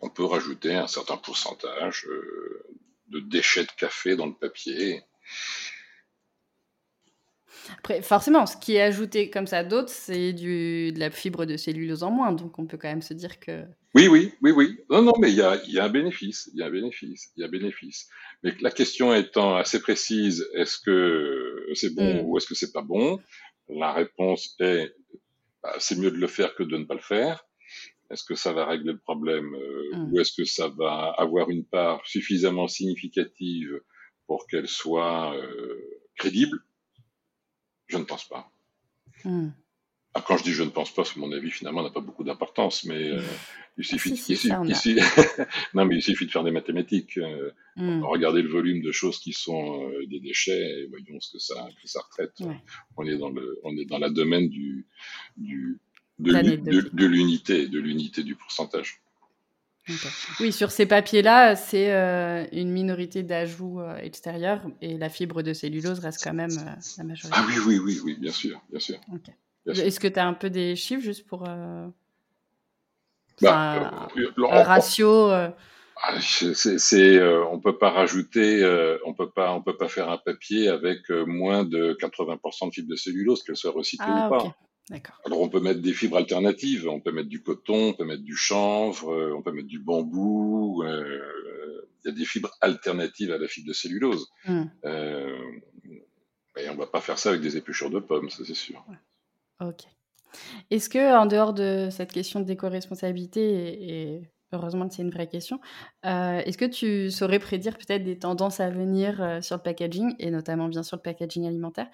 [0.00, 2.64] On peut rajouter un certain pourcentage euh,
[3.08, 5.02] de déchets de café dans le papier.
[7.78, 11.56] Après, forcément, ce qui est ajouté comme ça d'autres, c'est du, de la fibre de
[11.56, 12.32] cellulose en moins.
[12.32, 13.64] Donc, on peut quand même se dire que.
[13.94, 14.78] Oui, oui, oui, oui.
[14.90, 16.50] Non, non, mais il y a, y a, un bénéfice.
[16.52, 17.32] Il y a un bénéfice.
[17.36, 18.08] Il y a un bénéfice.
[18.42, 22.26] Mais la question étant assez précise, est-ce que c'est bon mm.
[22.26, 23.20] ou est-ce que c'est pas bon?
[23.68, 24.94] La réponse est
[25.66, 27.44] bah, c'est mieux de le faire que de ne pas le faire.
[28.10, 30.12] Est-ce que ça va régler le problème euh, mm.
[30.12, 33.80] ou est-ce que ça va avoir une part suffisamment significative
[34.26, 35.80] pour qu'elle soit euh,
[36.16, 36.60] crédible?
[37.86, 38.50] Je ne pense pas.
[40.16, 42.24] Ah, quand je dis je ne pense pas, c'est mon avis finalement n'a pas beaucoup
[42.24, 43.20] d'importance, mais euh,
[43.76, 44.48] il suffit,
[45.74, 48.02] non, mais il suffit de faire des mathématiques, euh, hmm.
[48.02, 51.68] regarder le volume de choses qui sont euh, des déchets et voyons ce que ça,
[51.82, 52.32] que ça retraite.
[52.96, 54.86] On est dans le, on est dans la domaine du,
[55.36, 55.80] du
[56.18, 59.00] de l'unité, de l'unité du pourcentage.
[60.40, 61.90] Oui, sur ces papiers-là, c'est
[62.52, 66.50] une minorité d'ajouts extérieurs et la fibre de cellulose reste quand même
[66.98, 67.38] la majorité.
[67.38, 68.98] Ah oui, oui, oui, oui, bien sûr, bien sûr.
[69.66, 71.44] Est-ce que tu as un peu des chiffres juste pour
[73.42, 75.30] bah, un ratio
[76.20, 81.10] c'est, on peut pas rajouter, on peut pas, on peut pas faire un papier avec
[81.10, 84.56] moins de 80% de fibres de cellulose, qu'elle soit recyclée ah, ou pas.
[85.24, 88.22] Alors on peut mettre des fibres alternatives, on peut mettre du coton, on peut mettre
[88.22, 90.82] du chanvre, euh, on peut mettre du bambou.
[90.84, 94.28] Euh, il y a des fibres alternatives à la fibre de cellulose.
[94.84, 95.36] Euh,
[96.56, 98.84] et on va pas faire ça avec des épluchures de pommes, ça c'est sûr.
[99.60, 99.82] Ok.
[100.70, 105.28] Est-ce que en dehors de cette question d'éco-responsabilité et, et heureusement que c'est une vraie
[105.28, 105.60] question,
[106.04, 110.68] est-ce que tu saurais prédire peut-être des tendances à venir sur le packaging et notamment
[110.68, 111.88] bien sûr le packaging alimentaire?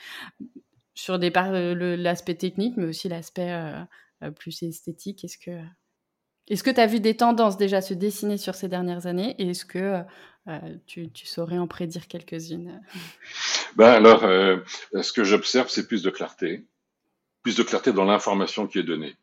[0.94, 3.82] Sur des l'aspect technique, mais aussi l'aspect euh,
[4.22, 5.24] euh, plus esthétique.
[5.24, 5.50] Est-ce que
[6.48, 9.34] est-ce tu as vu des tendances déjà se dessiner sur ces dernières années?
[9.38, 10.02] Et est-ce que
[10.48, 12.80] euh, tu, saurais en prédire quelques-unes?
[13.76, 16.66] Ben Alors, ce que j'observe, c'est plus de clarté,
[17.42, 19.16] plus de clarté dans l'information qui est donnée.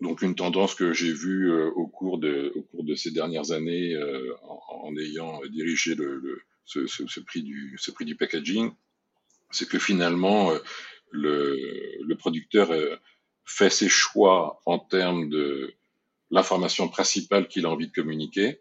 [0.00, 3.96] Donc une tendance que j'ai vue au, cours de, au cours de ces dernières années
[4.42, 8.72] en, ayant dirigé le, ce, prix du, ce prix du packaging,
[9.52, 10.58] c'est que finalement, euh,
[11.10, 11.56] le,
[12.02, 12.96] le, producteur euh,
[13.44, 15.74] fait ses choix en termes de
[16.30, 18.60] l'information principale qu'il a envie de communiquer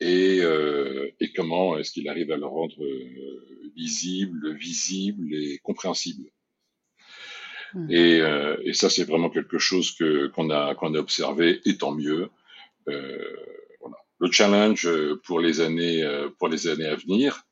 [0.00, 2.82] et, euh, et comment est-ce qu'il arrive à le rendre
[3.74, 6.30] visible, visible et compréhensible.
[7.72, 7.90] Hmm.
[7.90, 8.20] Et,
[8.64, 12.28] et, ça, c'est vraiment quelque chose que qu'on a qu'on a observé, et tant mieux.
[12.88, 13.36] Euh,
[13.80, 13.96] voilà.
[14.18, 14.88] Le challenge
[15.24, 16.02] pour les années
[16.38, 17.46] pour les années à venir,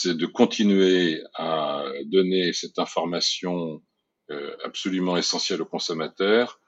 [0.00, 3.82] c'est de continuer à donner cette information
[4.30, 6.60] euh, absolument essentielle aux consommateurs,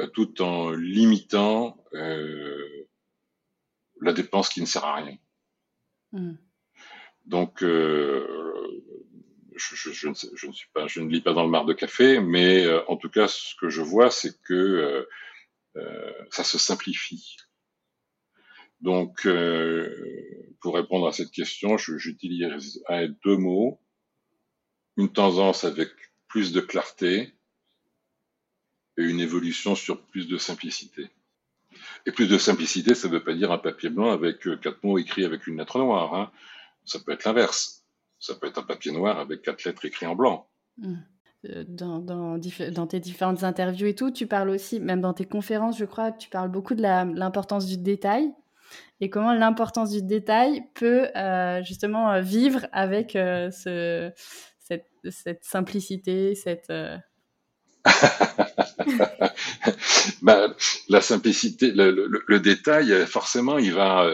[0.00, 2.88] euh, tout en limitant euh,
[4.00, 5.16] la dépense qui ne sert à rien.
[6.10, 6.32] Mmh.
[7.26, 8.26] Donc, je,
[9.54, 12.18] je, ne je, ne suis pas, je ne lis pas dans le mar de café,
[12.18, 15.06] mais en tout cas, ce que je vois, c'est que
[16.30, 17.36] ça se simplifie.
[18.80, 22.82] Donc, euh, pour répondre à cette question, j'utilise
[23.24, 23.80] deux mots.
[24.96, 25.90] Une tendance avec
[26.28, 27.34] plus de clarté
[28.98, 31.10] et une évolution sur plus de simplicité.
[32.06, 34.82] Et plus de simplicité, ça ne veut pas dire un papier blanc avec euh, quatre
[34.82, 36.14] mots écrits avec une lettre noire.
[36.14, 36.30] Hein.
[36.84, 37.84] Ça peut être l'inverse.
[38.18, 40.48] Ça peut être un papier noir avec quatre lettres écrites en blanc.
[40.78, 40.94] Mmh.
[41.50, 45.26] Euh, dans, dans, dans, tes différentes interviews et tout, tu parles aussi, même dans tes
[45.26, 48.32] conférences, je crois, tu parles beaucoup de l'importance du détail
[49.00, 54.10] et comment l'importance du détail peut euh, justement euh, vivre avec euh, ce,
[54.58, 56.72] cette, simplicité, cette...
[60.22, 60.56] bah,
[60.88, 64.10] la simplicité, le, détail, forcément, il va,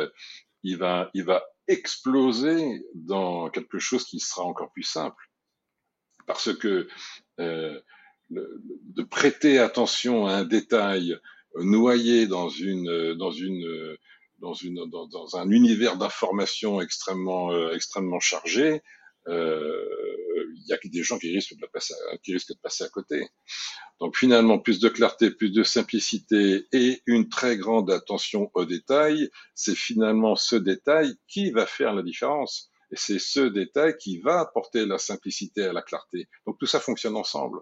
[0.63, 5.31] il va, il va exploser dans quelque chose qui sera encore plus simple,
[6.27, 6.87] parce que
[7.39, 7.83] de
[9.09, 11.17] prêter attention à un détail
[11.55, 13.97] noyé dans une dans une
[14.43, 18.82] dans, une, dans, dans un univers d'information extrêmement, euh, extrêmement chargé,
[19.28, 19.86] euh,
[20.57, 23.28] il y a des gens qui risquent, de passer, qui risquent de passer à côté.
[24.01, 29.30] Donc finalement, plus de clarté, plus de simplicité et une très grande attention aux détails,
[29.55, 32.70] c'est finalement ce détail qui va faire la différence.
[32.90, 36.28] Et c'est ce détail qui va apporter la simplicité à la clarté.
[36.47, 37.61] Donc tout ça fonctionne ensemble.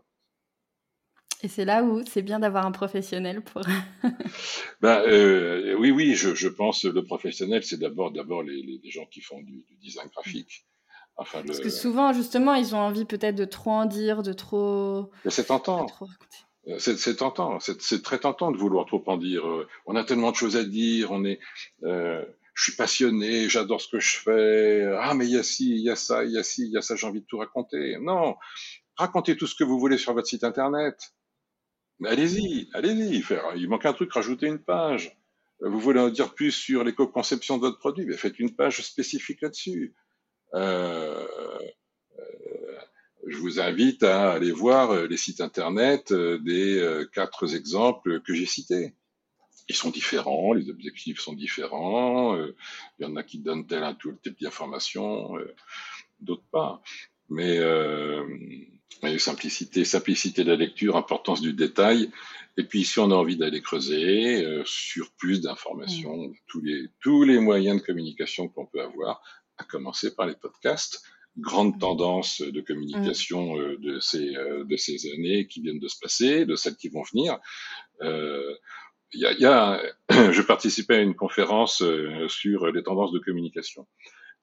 [1.43, 3.63] Et c'est là où c'est bien d'avoir un professionnel pour.
[4.81, 9.07] ben, euh, oui, oui, je, je, pense le professionnel, c'est d'abord d'abord les, les, gens
[9.07, 10.67] qui font du, du design graphique.
[11.17, 15.11] Enfin, Parce que souvent, justement, ils ont envie peut-être de trop en dire, de trop.
[15.29, 15.87] C'est tentant.
[16.69, 19.47] Euh, c'est tentant, c'est très tentant de vouloir trop en dire.
[19.47, 21.41] Euh, on a tellement de choses à dire, on est,
[21.85, 22.25] euh,
[22.55, 24.93] je suis passionné, j'adore ce que je fais.
[25.01, 26.73] Ah, mais il y a ci, il y a ça, il y a ci, il
[26.73, 27.97] y a ça, j'ai envie de tout raconter.
[28.01, 28.37] Non,
[28.97, 31.15] racontez tout ce que vous voulez sur votre site internet.
[32.05, 33.23] Allez-y, allez-y.
[33.57, 35.17] Il manque un truc, rajoutez une page.
[35.61, 39.43] Vous voulez en dire plus sur l'éco-conception de votre produit, mais faites une page spécifique
[39.43, 39.95] là-dessus.
[40.55, 41.27] Euh,
[42.19, 42.79] euh,
[43.27, 48.95] je vous invite à aller voir les sites internet des quatre exemples que j'ai cités.
[49.69, 52.35] Ils sont différents, les objectifs sont différents.
[52.37, 52.55] il
[53.01, 55.35] y en a qui donnent tel un tout type d'information,
[56.21, 56.83] d'autres pas.
[57.31, 58.25] Mais euh,
[59.19, 62.11] simplicité, simplicité de la lecture, importance du détail.
[62.57, 66.35] Et puis si on a envie d'aller creuser euh, sur plus d'informations, mmh.
[66.47, 69.23] tous les tous les moyens de communication qu'on peut avoir,
[69.59, 71.03] à commencer par les podcasts.
[71.39, 71.79] Grande mmh.
[71.79, 73.61] tendance de communication mmh.
[73.61, 76.89] euh, de ces euh, de ces années qui viennent de se passer, de celles qui
[76.89, 77.39] vont venir.
[78.03, 78.55] Euh,
[79.13, 83.87] il y a, je participais à une conférence euh, sur les tendances de communication.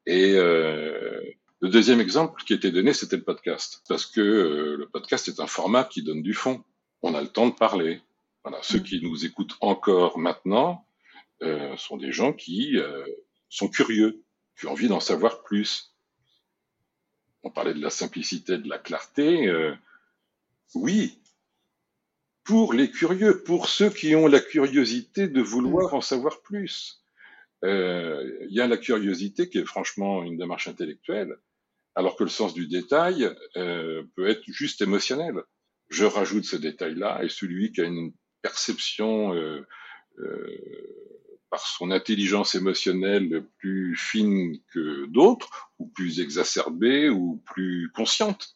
[0.05, 1.21] Et euh,
[1.59, 3.83] le deuxième exemple qui était donné, c'était le podcast.
[3.87, 6.63] Parce que euh, le podcast est un format qui donne du fond.
[7.01, 8.01] On a le temps de parler.
[8.43, 8.59] Voilà.
[8.61, 10.85] Ceux qui nous écoutent encore maintenant
[11.41, 13.05] euh, sont des gens qui euh,
[13.49, 14.23] sont curieux,
[14.59, 15.95] qui ont envie d'en savoir plus.
[17.43, 19.51] On parlait de la simplicité, de la clarté.
[20.75, 21.19] oui,
[22.43, 27.03] pour les curieux, pour ceux qui ont la curiosité de vouloir en savoir plus.
[27.63, 31.37] Euh, il y a la curiosité qui est franchement une démarche intellectuelle,
[31.97, 35.41] alors que le sens du détail euh, peut être juste émotionnel.
[35.89, 39.65] Je rajoute ce détail-là et celui qui a une perception euh,
[41.49, 48.55] par son intelligence émotionnelle plus fine que d'autres, ou plus exacerbée, ou plus consciente,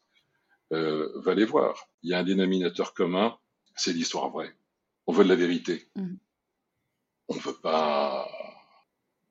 [0.69, 1.87] va les voir.
[2.03, 3.37] Il y a un dénominateur commun,
[3.75, 4.53] c'est l'histoire vraie.
[5.07, 5.87] On veut de la vérité.
[5.95, 6.15] Mmh.
[7.27, 8.27] On veut pas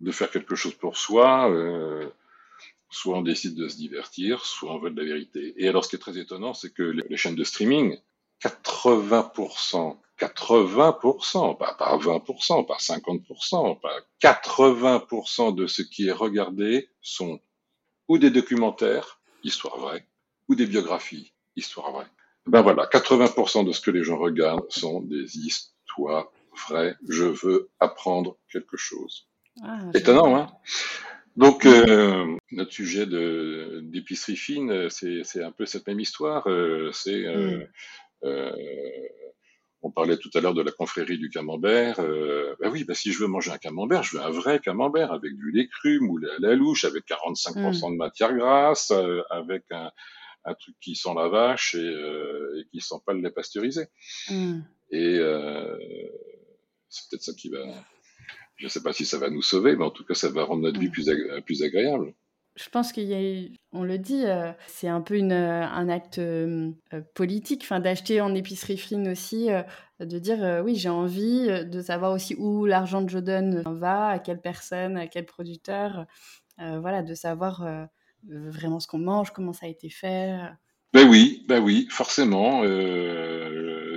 [0.01, 1.51] de faire quelque chose pour soi.
[1.51, 2.11] Euh,
[2.91, 5.55] soit on décide de se divertir, soit on veut de la vérité.
[5.57, 7.99] Et alors, ce qui est très étonnant, c'est que les chaînes de streaming,
[8.43, 17.41] 80%, 80%, pas, pas 20%, pas 50%, pas 80% de ce qui est regardé sont
[18.09, 20.07] ou des documentaires, histoire vraie,
[20.49, 22.09] ou des biographies, histoire vraie.
[22.47, 26.31] Ben voilà, 80% de ce que les gens regardent sont des histoires
[26.69, 26.97] vraies.
[27.09, 29.29] Je veux apprendre quelque chose.
[29.63, 30.53] Ah, Étonnant, hein?
[31.41, 36.47] Donc, euh, notre sujet de d'épicerie fine, c'est un peu cette même histoire.
[36.49, 37.65] Euh, c'est euh,
[38.23, 38.29] mm.
[39.81, 41.97] on parlait tout à l'heure de la confrérie du camembert.
[41.97, 45.35] ben oui, ben si je veux manger un camembert, je veux un vrai camembert avec
[45.35, 47.93] du lait cru, moulé à la louche, avec 45% mm.
[47.93, 48.93] de matière grasse,
[49.31, 49.91] avec un,
[50.45, 53.87] un truc qui sent la vache et, et qui sent pas le lait pasteurisé.
[54.29, 54.61] Mm.
[54.91, 55.19] Et
[56.91, 57.65] c'est peut-être ça qui va
[58.61, 60.45] je ne sais pas si ça va nous sauver, mais en tout cas, ça va
[60.45, 61.11] rendre notre vie plus,
[61.47, 62.13] plus agréable.
[62.57, 65.89] Je pense qu'il y a, on le dit, euh, c'est un peu une, euh, un
[65.89, 66.71] acte euh,
[67.15, 69.49] politique, enfin d'acheter en épicerie fine aussi,
[69.99, 74.19] de dire oui, j'ai envie de savoir aussi où l'argent que je donne va, à
[74.19, 76.05] quelle personne, à quel producteur,
[76.59, 77.89] voilà, de savoir
[78.25, 80.37] vraiment ce qu'on mange, comment ça a été fait.
[80.93, 82.63] Ben oui, ben oui, forcément.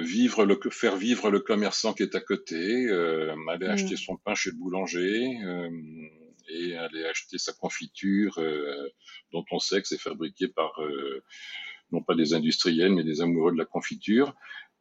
[0.04, 3.98] Vivre le, faire vivre le commerçant qui est à côté, euh, aller acheter mm.
[3.98, 5.70] son pain chez le boulanger euh,
[6.50, 8.90] et aller acheter sa confiture euh,
[9.32, 10.80] dont on sait que c'est fabriqué par
[11.92, 14.36] non pas des industriels mais des amoureux de la confiture.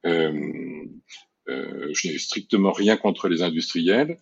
[0.04, 0.88] je
[1.46, 4.18] n'ai strictement rien contre les industriels.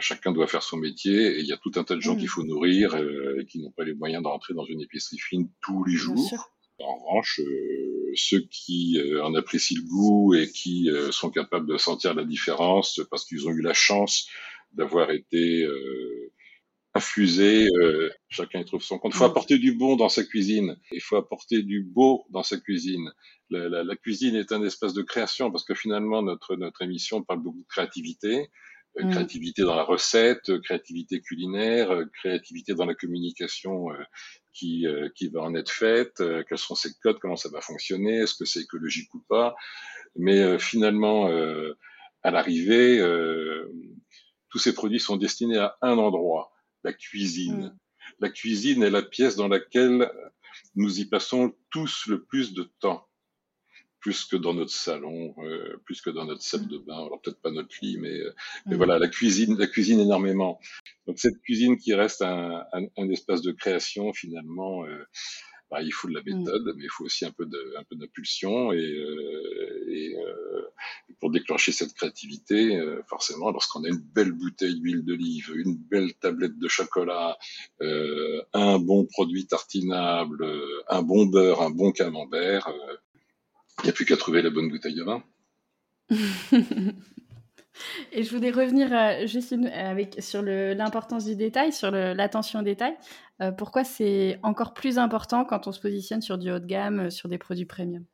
[0.00, 2.18] chacun doit faire son métier et il y a tout un tas de gens mm.
[2.18, 5.84] qu'il faut nourrir et qui n'ont pas les moyens d'entrer dans une épicerie fine tous
[5.84, 6.55] les jours.
[6.78, 11.66] En revanche, euh, ceux qui euh, en apprécient le goût et qui euh, sont capables
[11.66, 14.28] de sentir la différence parce qu'ils ont eu la chance
[14.72, 15.66] d'avoir été
[16.92, 17.66] infusés,
[18.28, 19.14] chacun y trouve son compte.
[19.14, 20.76] Il faut apporter du bon dans sa cuisine.
[20.92, 23.10] Il faut apporter du beau dans sa cuisine.
[23.48, 27.22] La, la, la, cuisine est un espace de création parce que finalement notre notre émission
[27.22, 28.50] parle beaucoup de créativité.
[28.98, 29.10] Mm.
[29.10, 33.96] créativité dans la recette, créativité culinaire, créativité dans la communication euh,
[34.56, 38.34] qui va en être faite, euh, quels sont ses codes, comment ça va fonctionner, est-ce
[38.34, 39.54] que c'est écologique ou pas.
[40.16, 41.26] Mais euh, finalement,
[42.22, 43.00] à l'arrivée,
[44.50, 46.52] tous ces produits sont destinés à un endroit,
[46.84, 47.66] la cuisine.
[47.66, 47.78] Mm.
[48.20, 50.10] La cuisine est la pièce dans laquelle
[50.74, 53.06] nous y passons tous le plus de temps
[54.06, 56.94] plus que dans notre salon, euh, plus que dans notre salle de bain.
[56.94, 58.32] Alors peut-être pas notre lit, mais, euh,
[58.64, 58.76] mais mm.
[58.76, 60.60] voilà, la cuisine, la cuisine énormément.
[61.08, 64.86] Donc cette cuisine qui reste un, un, un espace de création finalement.
[64.86, 65.04] Euh,
[65.72, 66.38] bah, il faut de la mm.
[66.38, 70.14] méthode, mais il faut aussi un peu de, un peu d'impulsion et, euh, et
[71.18, 76.58] pour déclencher cette créativité, forcément, lorsqu'on a une belle bouteille d'huile d'olive, une belle tablette
[76.58, 77.36] de chocolat,
[77.80, 80.46] un bon produit tartinable,
[80.88, 82.70] un bon beurre, un bon camembert,
[83.80, 85.22] il n'y a plus qu'à trouver la bonne bouteille de vin.
[88.12, 92.96] Et je voulais revenir euh, juste avec, sur l'importance du détail, sur l'attention au détail.
[93.42, 97.00] Euh, pourquoi c'est encore plus important quand on se positionne sur du haut de gamme,
[97.00, 98.04] euh, sur des produits premium?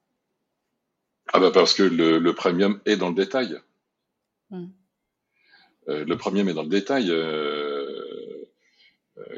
[1.32, 3.56] Ah bah parce que le, premium est dans le détail.
[4.50, 4.66] Hmm.
[5.86, 7.06] le premium est dans le détail.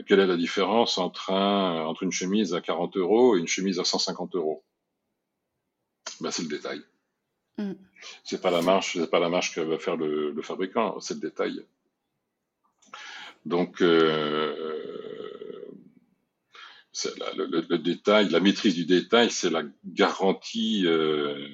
[0.08, 3.78] quelle est la différence entre, un, entre une chemise à 40 euros et une chemise
[3.78, 4.64] à 150 euros?
[6.20, 6.82] Bah, c'est le détail.
[7.58, 7.72] Mm.
[8.24, 11.20] C'est pas la marche, c'est pas la marche que va faire le, fabricant, c'est le
[11.20, 11.64] détail.
[13.46, 14.54] Donc, euh,
[17.36, 21.48] le, détail, la maîtrise du détail, c'est la garantie, euh,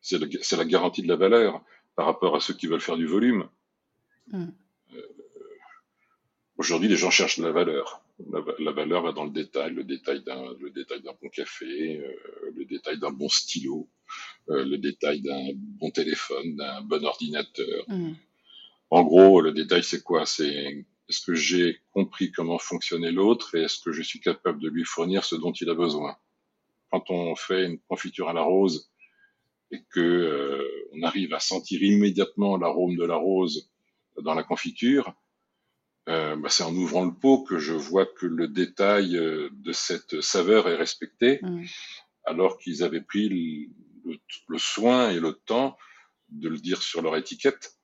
[0.00, 1.62] c'est la garantie de la valeur.
[1.96, 3.48] par rapport à ceux qui veulent faire du volume.
[4.28, 4.46] Mm.
[4.94, 5.02] Euh,
[6.56, 8.02] aujourd'hui, les gens cherchent la valeur.
[8.58, 12.50] La, valeur va dans le détail, le détail d'un, le détail d'un bon café, euh,
[12.54, 13.88] le détail d'un bon stylo,
[14.50, 17.84] euh, le détail d'un bon téléphone, d'un bon ordinateur.
[17.88, 18.12] Mm.
[18.90, 20.26] En gros, le détail, c'est quoi?
[20.26, 24.68] C'est est-ce que j'ai compris comment fonctionnait l'autre et est-ce que je suis capable de
[24.68, 26.16] lui fournir ce dont il a besoin?
[26.90, 28.92] Quand on fait une confiture à la rose
[29.72, 33.70] et que euh, on arrive à sentir immédiatement l'arôme de la rose
[34.22, 35.14] dans la confiture,
[36.08, 39.72] euh, bah, c'est en ouvrant le pot que je vois que le détail euh, de
[39.72, 41.64] cette saveur est respecté, mmh.
[42.24, 45.76] alors qu'ils avaient pris le, soin et le temps
[46.30, 47.74] de le dire sur leur étiquette.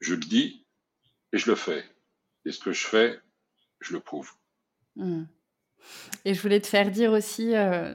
[0.00, 0.66] Je le dis
[1.32, 1.84] et je le fais.
[2.44, 3.18] Et ce que je fais,
[3.80, 4.30] je le prouve.
[4.96, 5.24] Hmm.
[6.24, 7.94] Et je voulais te faire dire aussi, euh,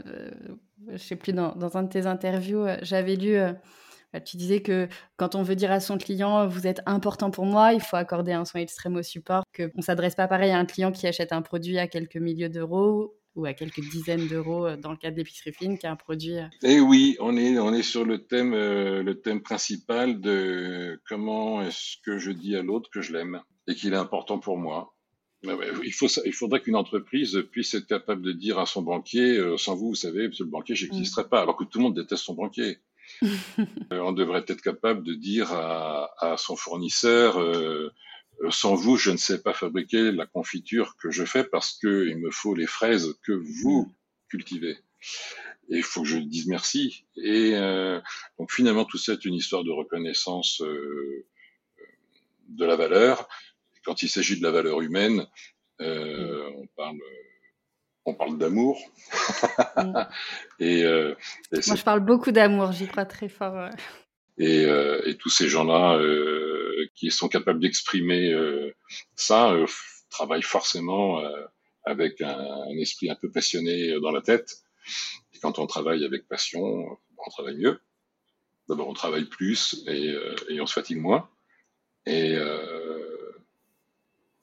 [0.89, 3.53] je sais plus, dans, dans, un de tes interviews, j'avais lu, euh,
[4.25, 4.87] tu disais que
[5.17, 8.31] quand on veut dire à son client, vous êtes important pour moi, il faut accorder
[8.31, 11.31] un soin extrême au support, qu'on ne s'adresse pas pareil à un client qui achète
[11.31, 15.17] un produit à quelques milliers d'euros ou à quelques dizaines d'euros dans le cas de
[15.17, 16.37] l'épicerie fine, qui est un produit.
[16.63, 21.97] Eh oui, on est, on est sur le thème, le thème principal de comment est-ce
[22.03, 24.95] que je dis à l'autre que je l'aime et qu'il est important pour moi.
[25.43, 29.57] Il, faut, il faudrait qu'une entreprise puisse être capable de dire à son banquier, euh,
[29.57, 31.29] sans vous, vous savez, monsieur le banquier, j'existerai mm.
[31.29, 32.79] pas, alors que tout le monde déteste son banquier.
[33.93, 37.89] Euh, on devrait être capable de dire à, à son fournisseur, euh,
[38.49, 42.17] sans vous, je ne sais pas fabriquer la confiture que je fais parce que il
[42.17, 43.93] me faut les fraises que vous mm.
[44.29, 44.77] cultivez.
[45.69, 47.05] Et il faut que je dise merci.
[47.15, 47.53] Et
[48.37, 53.27] donc finalement, tout ça est une histoire de reconnaissance de la valeur
[53.87, 55.25] quand il s'agit de la valeur humaine,
[55.79, 56.97] euh, on parle,
[58.07, 58.79] on parle d'amour.
[59.75, 59.93] Mm.
[60.59, 61.15] et, euh,
[61.51, 63.69] Moi, je parle beaucoup d'amour, j'y crois très fort.
[64.37, 68.71] Et, euh, et, tous ces gens-là euh, qui sont capables d'exprimer euh,
[69.15, 69.65] ça euh,
[70.09, 71.21] travaillent forcément
[71.85, 74.57] avec un, un, esprit un peu passionné dans la tête.
[75.33, 76.61] Et quand on travaille avec passion,
[77.17, 77.79] on travaille mieux.
[78.69, 80.15] D'abord, on travaille plus et,
[80.49, 81.29] et, on se fatigue moins.
[82.05, 82.37] Et,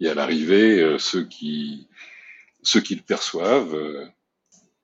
[0.00, 1.88] et à l'arrivée, euh, ceux qui
[2.64, 4.06] ceux qui le perçoivent, euh,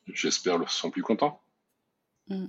[0.06, 1.42] j'espère, sont plus contents.
[2.28, 2.46] Mm.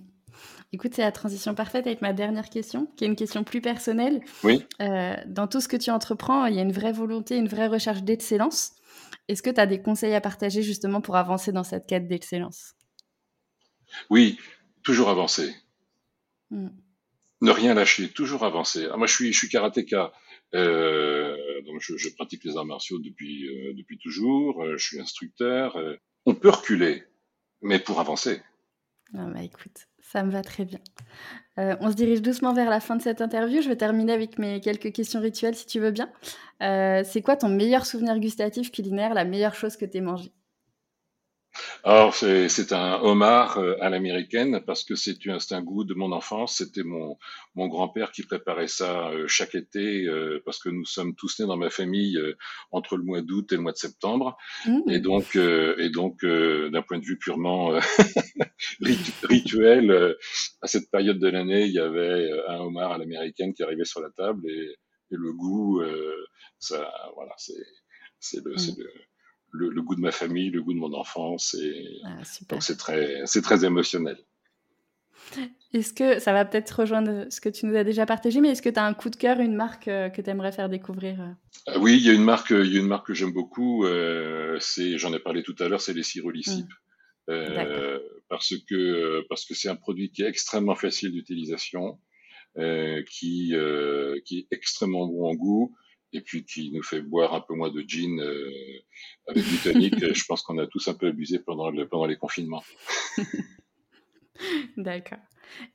[0.73, 4.21] Écoute, c'est la transition parfaite avec ma dernière question, qui est une question plus personnelle.
[4.43, 4.65] Oui.
[4.81, 7.67] Euh, dans tout ce que tu entreprends, il y a une vraie volonté, une vraie
[7.67, 8.73] recherche d'excellence.
[9.27, 12.75] Est-ce que tu as des conseils à partager justement pour avancer dans cette quête d'excellence?
[14.09, 14.39] Oui,
[14.83, 15.53] toujours avancer.
[16.51, 16.69] Mm.
[17.41, 18.87] Ne rien lâcher, toujours avancer.
[18.91, 20.13] Ah, moi, je suis, je suis karatéka.
[20.53, 24.63] Euh, donc je, pratique les arts martiaux depuis euh, depuis toujours.
[24.63, 25.77] Euh, je suis instructeur.
[26.25, 27.03] On peut reculer,
[27.61, 28.41] mais pour avancer.
[29.13, 30.79] Ah bah écoute, ça me va très bien.
[31.57, 33.61] on se dirige doucement vers la fin de cette interview.
[33.61, 36.09] Je vais terminer avec mes quelques questions rituelles, si tu veux bien.
[36.59, 40.31] c'est quoi ton meilleur souvenir gustatif culinaire, la meilleure chose que tu aies mangée?
[41.83, 45.17] Alors, c'est un homard euh, à l'américaine parce que c'est
[45.51, 46.57] un goût de mon enfance.
[46.57, 47.17] C'était mon,
[47.55, 51.47] mon grand-père qui préparait ça euh, chaque été euh, parce que nous sommes tous nés
[51.47, 52.19] dans ma famille
[52.71, 54.37] entre le mois d'août et le mois de septembre.
[54.65, 54.89] Mmh.
[54.89, 57.71] Et donc, et donc d'un point de vue purement
[59.23, 60.15] rituel,
[60.61, 64.01] à cette période de l'année, il y avait un homard à l'américaine qui arrivait sur
[64.01, 64.75] la table et,
[65.11, 65.81] et le goût,
[66.59, 68.75] ça, voilà, c'est le, mmh.
[68.77, 68.89] le
[69.51, 71.55] le, goût de ma famille, le goût de mon enfance.
[71.55, 72.17] Et ah,
[72.49, 74.17] donc c'est très, c'est très émotionnel.
[75.73, 78.61] Est-ce que ça va peut-être rejoindre ce que tu nous as déjà partagé, mais est-ce
[78.61, 81.21] que tu as un coup de cœur, une marque euh, que tu aimerais faire découvrir
[81.21, 81.31] euh?
[81.67, 83.85] ah Oui, il y a une marque, il y a une marque que j'aime beaucoup.
[83.85, 86.65] Euh, c'est, j'en ai parlé tout à l'heure, c'est les Cyrolicipe.
[87.27, 87.33] Mmh.
[88.27, 91.97] Parce que parce que c'est un produit qui est extrêmement facile d'utilisation,
[92.57, 93.53] qui
[94.25, 95.73] qui est extrêmement bon en goût
[96.13, 98.51] et puis qui nous fait boire un peu moins de gin euh,
[99.27, 99.95] avec du tonic.
[100.13, 102.63] je pense qu'on a tous un peu abusé pendant, le, pendant les confinements.
[104.77, 105.19] D'accord.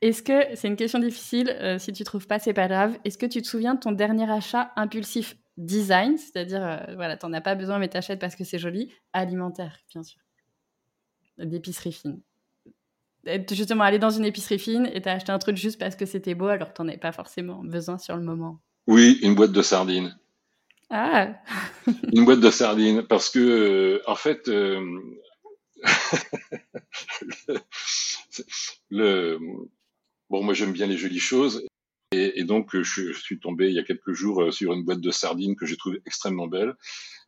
[0.00, 2.98] Est-ce que, c'est une question difficile, euh, si tu trouves pas, c'est pas grave.
[3.04, 7.32] Est-ce que tu te souviens de ton dernier achat impulsif design, c'est-à-dire, euh, voilà, t'en
[7.32, 10.20] as pas besoin mais t'achètes parce que c'est joli, alimentaire, bien sûr,
[11.38, 12.20] d'épicerie fine
[13.50, 16.34] Justement, aller dans une épicerie fine et t'as acheté un truc juste parce que c'était
[16.34, 18.60] beau alors que t'en avais pas forcément besoin sur le moment.
[18.86, 20.16] Oui, une boîte de sardines.
[20.90, 21.34] Ah.
[22.12, 25.00] Une boîte de sardines parce que euh, en fait euh,
[28.90, 29.38] le,
[30.30, 31.66] bon moi j'aime bien les jolies choses
[32.12, 35.10] et, donc je, suis tombé il y a quelques jours euh, sur une boîte de
[35.10, 36.74] sardines que j'ai trouvée extrêmement belle.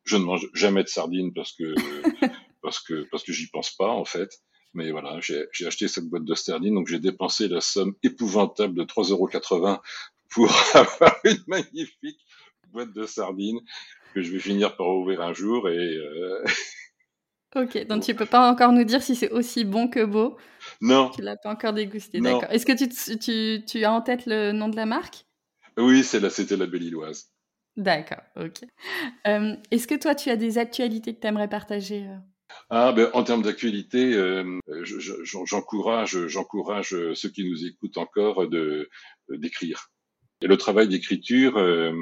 [0.04, 1.74] Je ne mange jamais de sardines parce que
[2.62, 4.30] parce que parce que j'y pense pas en fait.
[4.74, 8.84] Mais voilà, j'ai acheté cette boîte de sterling, donc j'ai dépensé la somme épouvantable de
[8.84, 9.28] 3,80 euros
[10.28, 12.20] pour avoir une magnifique
[12.72, 13.60] boîte de sardines
[14.14, 15.76] que je vais finir par ouvrir un jour et.
[15.76, 16.44] Euh...
[17.56, 20.36] Ok, donc tu peux pas encore nous dire si c'est aussi bon que beau?
[20.82, 21.08] Non.
[21.08, 22.50] Tu l'as pas encore dégusté, d'accord.
[22.50, 25.24] Est-ce que tu, tu, tu, as en tête le nom de la marque?
[25.78, 27.32] Oui, c'était la Belle-Illoise.
[27.78, 28.64] D'accord, ok.
[29.26, 32.18] Euh, Est-ce que toi, tu as des actualités que tu aimerais partager euh?
[32.68, 34.58] Ah, ben, en termes d'actualité, euh,
[35.24, 38.90] j'encourage, j'encourage ceux qui nous écoutent encore de
[39.30, 39.90] d'écrire.
[40.40, 41.92] Et le travail d'écriture, euh,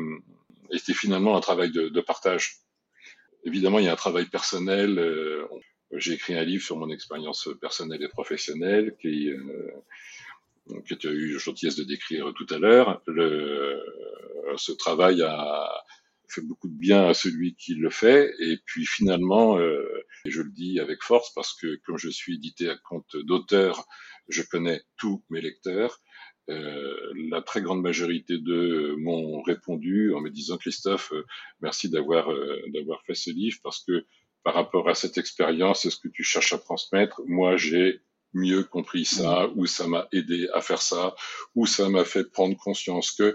[0.73, 2.57] c'était finalement un travail de, de, partage.
[3.45, 4.99] Évidemment, il y a un travail personnel.
[4.99, 5.47] Euh,
[5.93, 9.71] j'ai écrit un livre sur mon expérience personnelle et professionnelle qui, euh,
[10.89, 13.03] que tu as eu la gentillesse de décrire tout à l'heure.
[14.57, 15.69] Ce travail a
[16.29, 18.33] fait beaucoup de bien à celui qui le fait.
[18.41, 22.35] Et puis finalement, euh, et je le dis avec force parce que comme je suis
[22.35, 23.87] édité à compte d'auteur,
[24.29, 26.01] je connais tous mes lecteurs.
[26.49, 31.25] Euh, la très grande majorité d'eux m'ont répondu en me disant Christophe, euh,
[31.61, 34.07] merci d'avoir euh, d'avoir fait ce livre parce que
[34.45, 38.01] par rapport à cette expérience et ce que tu cherches à transmettre, moi j'ai
[38.33, 41.17] mieux compris ça, ou ça m'a aidé à faire ça,
[41.57, 43.35] ou ça m'a fait prendre conscience que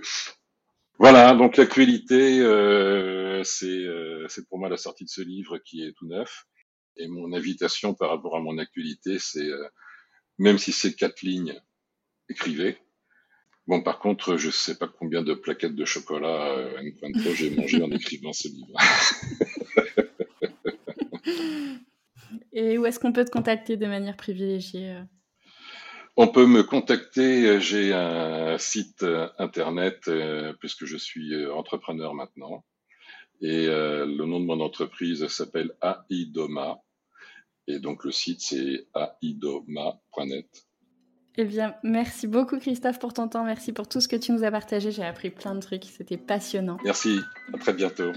[0.98, 6.08] voilà, donc l'actualité, euh, c'est pour moi la sortie de ce livre qui est tout
[6.08, 6.46] neuf.
[6.96, 9.50] Et mon invitation par rapport à mon actualité, c'est
[10.38, 11.60] même si c'est quatre lignes,
[12.30, 12.78] écrivez.
[13.72, 16.92] Bon, par contre, je sais pas combien de plaquettes de chocolat euh,
[17.34, 18.78] j'ai mangé en écrivant ce livre.
[22.52, 25.04] Et où est-ce qu'on peut te contacter de manière privilégiée euh?
[26.18, 32.66] On peut me contacter, j'ai un site euh, internet euh, puisque je suis entrepreneur maintenant.
[33.40, 36.82] Et le nom de mon entreprise s'appelle AIDOMA.
[37.68, 38.86] Et donc le site c'est
[39.24, 40.68] aidoma.net.
[41.38, 44.44] Eh bien, merci beaucoup Christophe pour ton temps, merci pour tout ce que tu nous
[44.44, 44.92] as partagé.
[44.92, 46.78] J'ai appris plein de trucs, c'était passionnant.
[46.84, 47.20] Merci,
[47.54, 48.12] à très bientôt.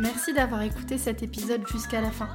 [0.00, 2.28] Merci d'avoir écouté cet épisode jusqu'à la fin.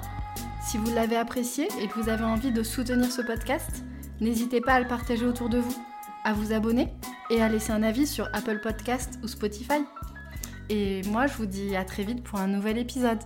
[0.61, 3.83] Si vous l'avez apprécié et que vous avez envie de soutenir ce podcast,
[4.21, 5.85] n'hésitez pas à le partager autour de vous,
[6.23, 6.93] à vous abonner
[7.29, 9.83] et à laisser un avis sur Apple Podcast ou Spotify.
[10.69, 13.19] Et moi, je vous dis à très vite pour un nouvel épisode.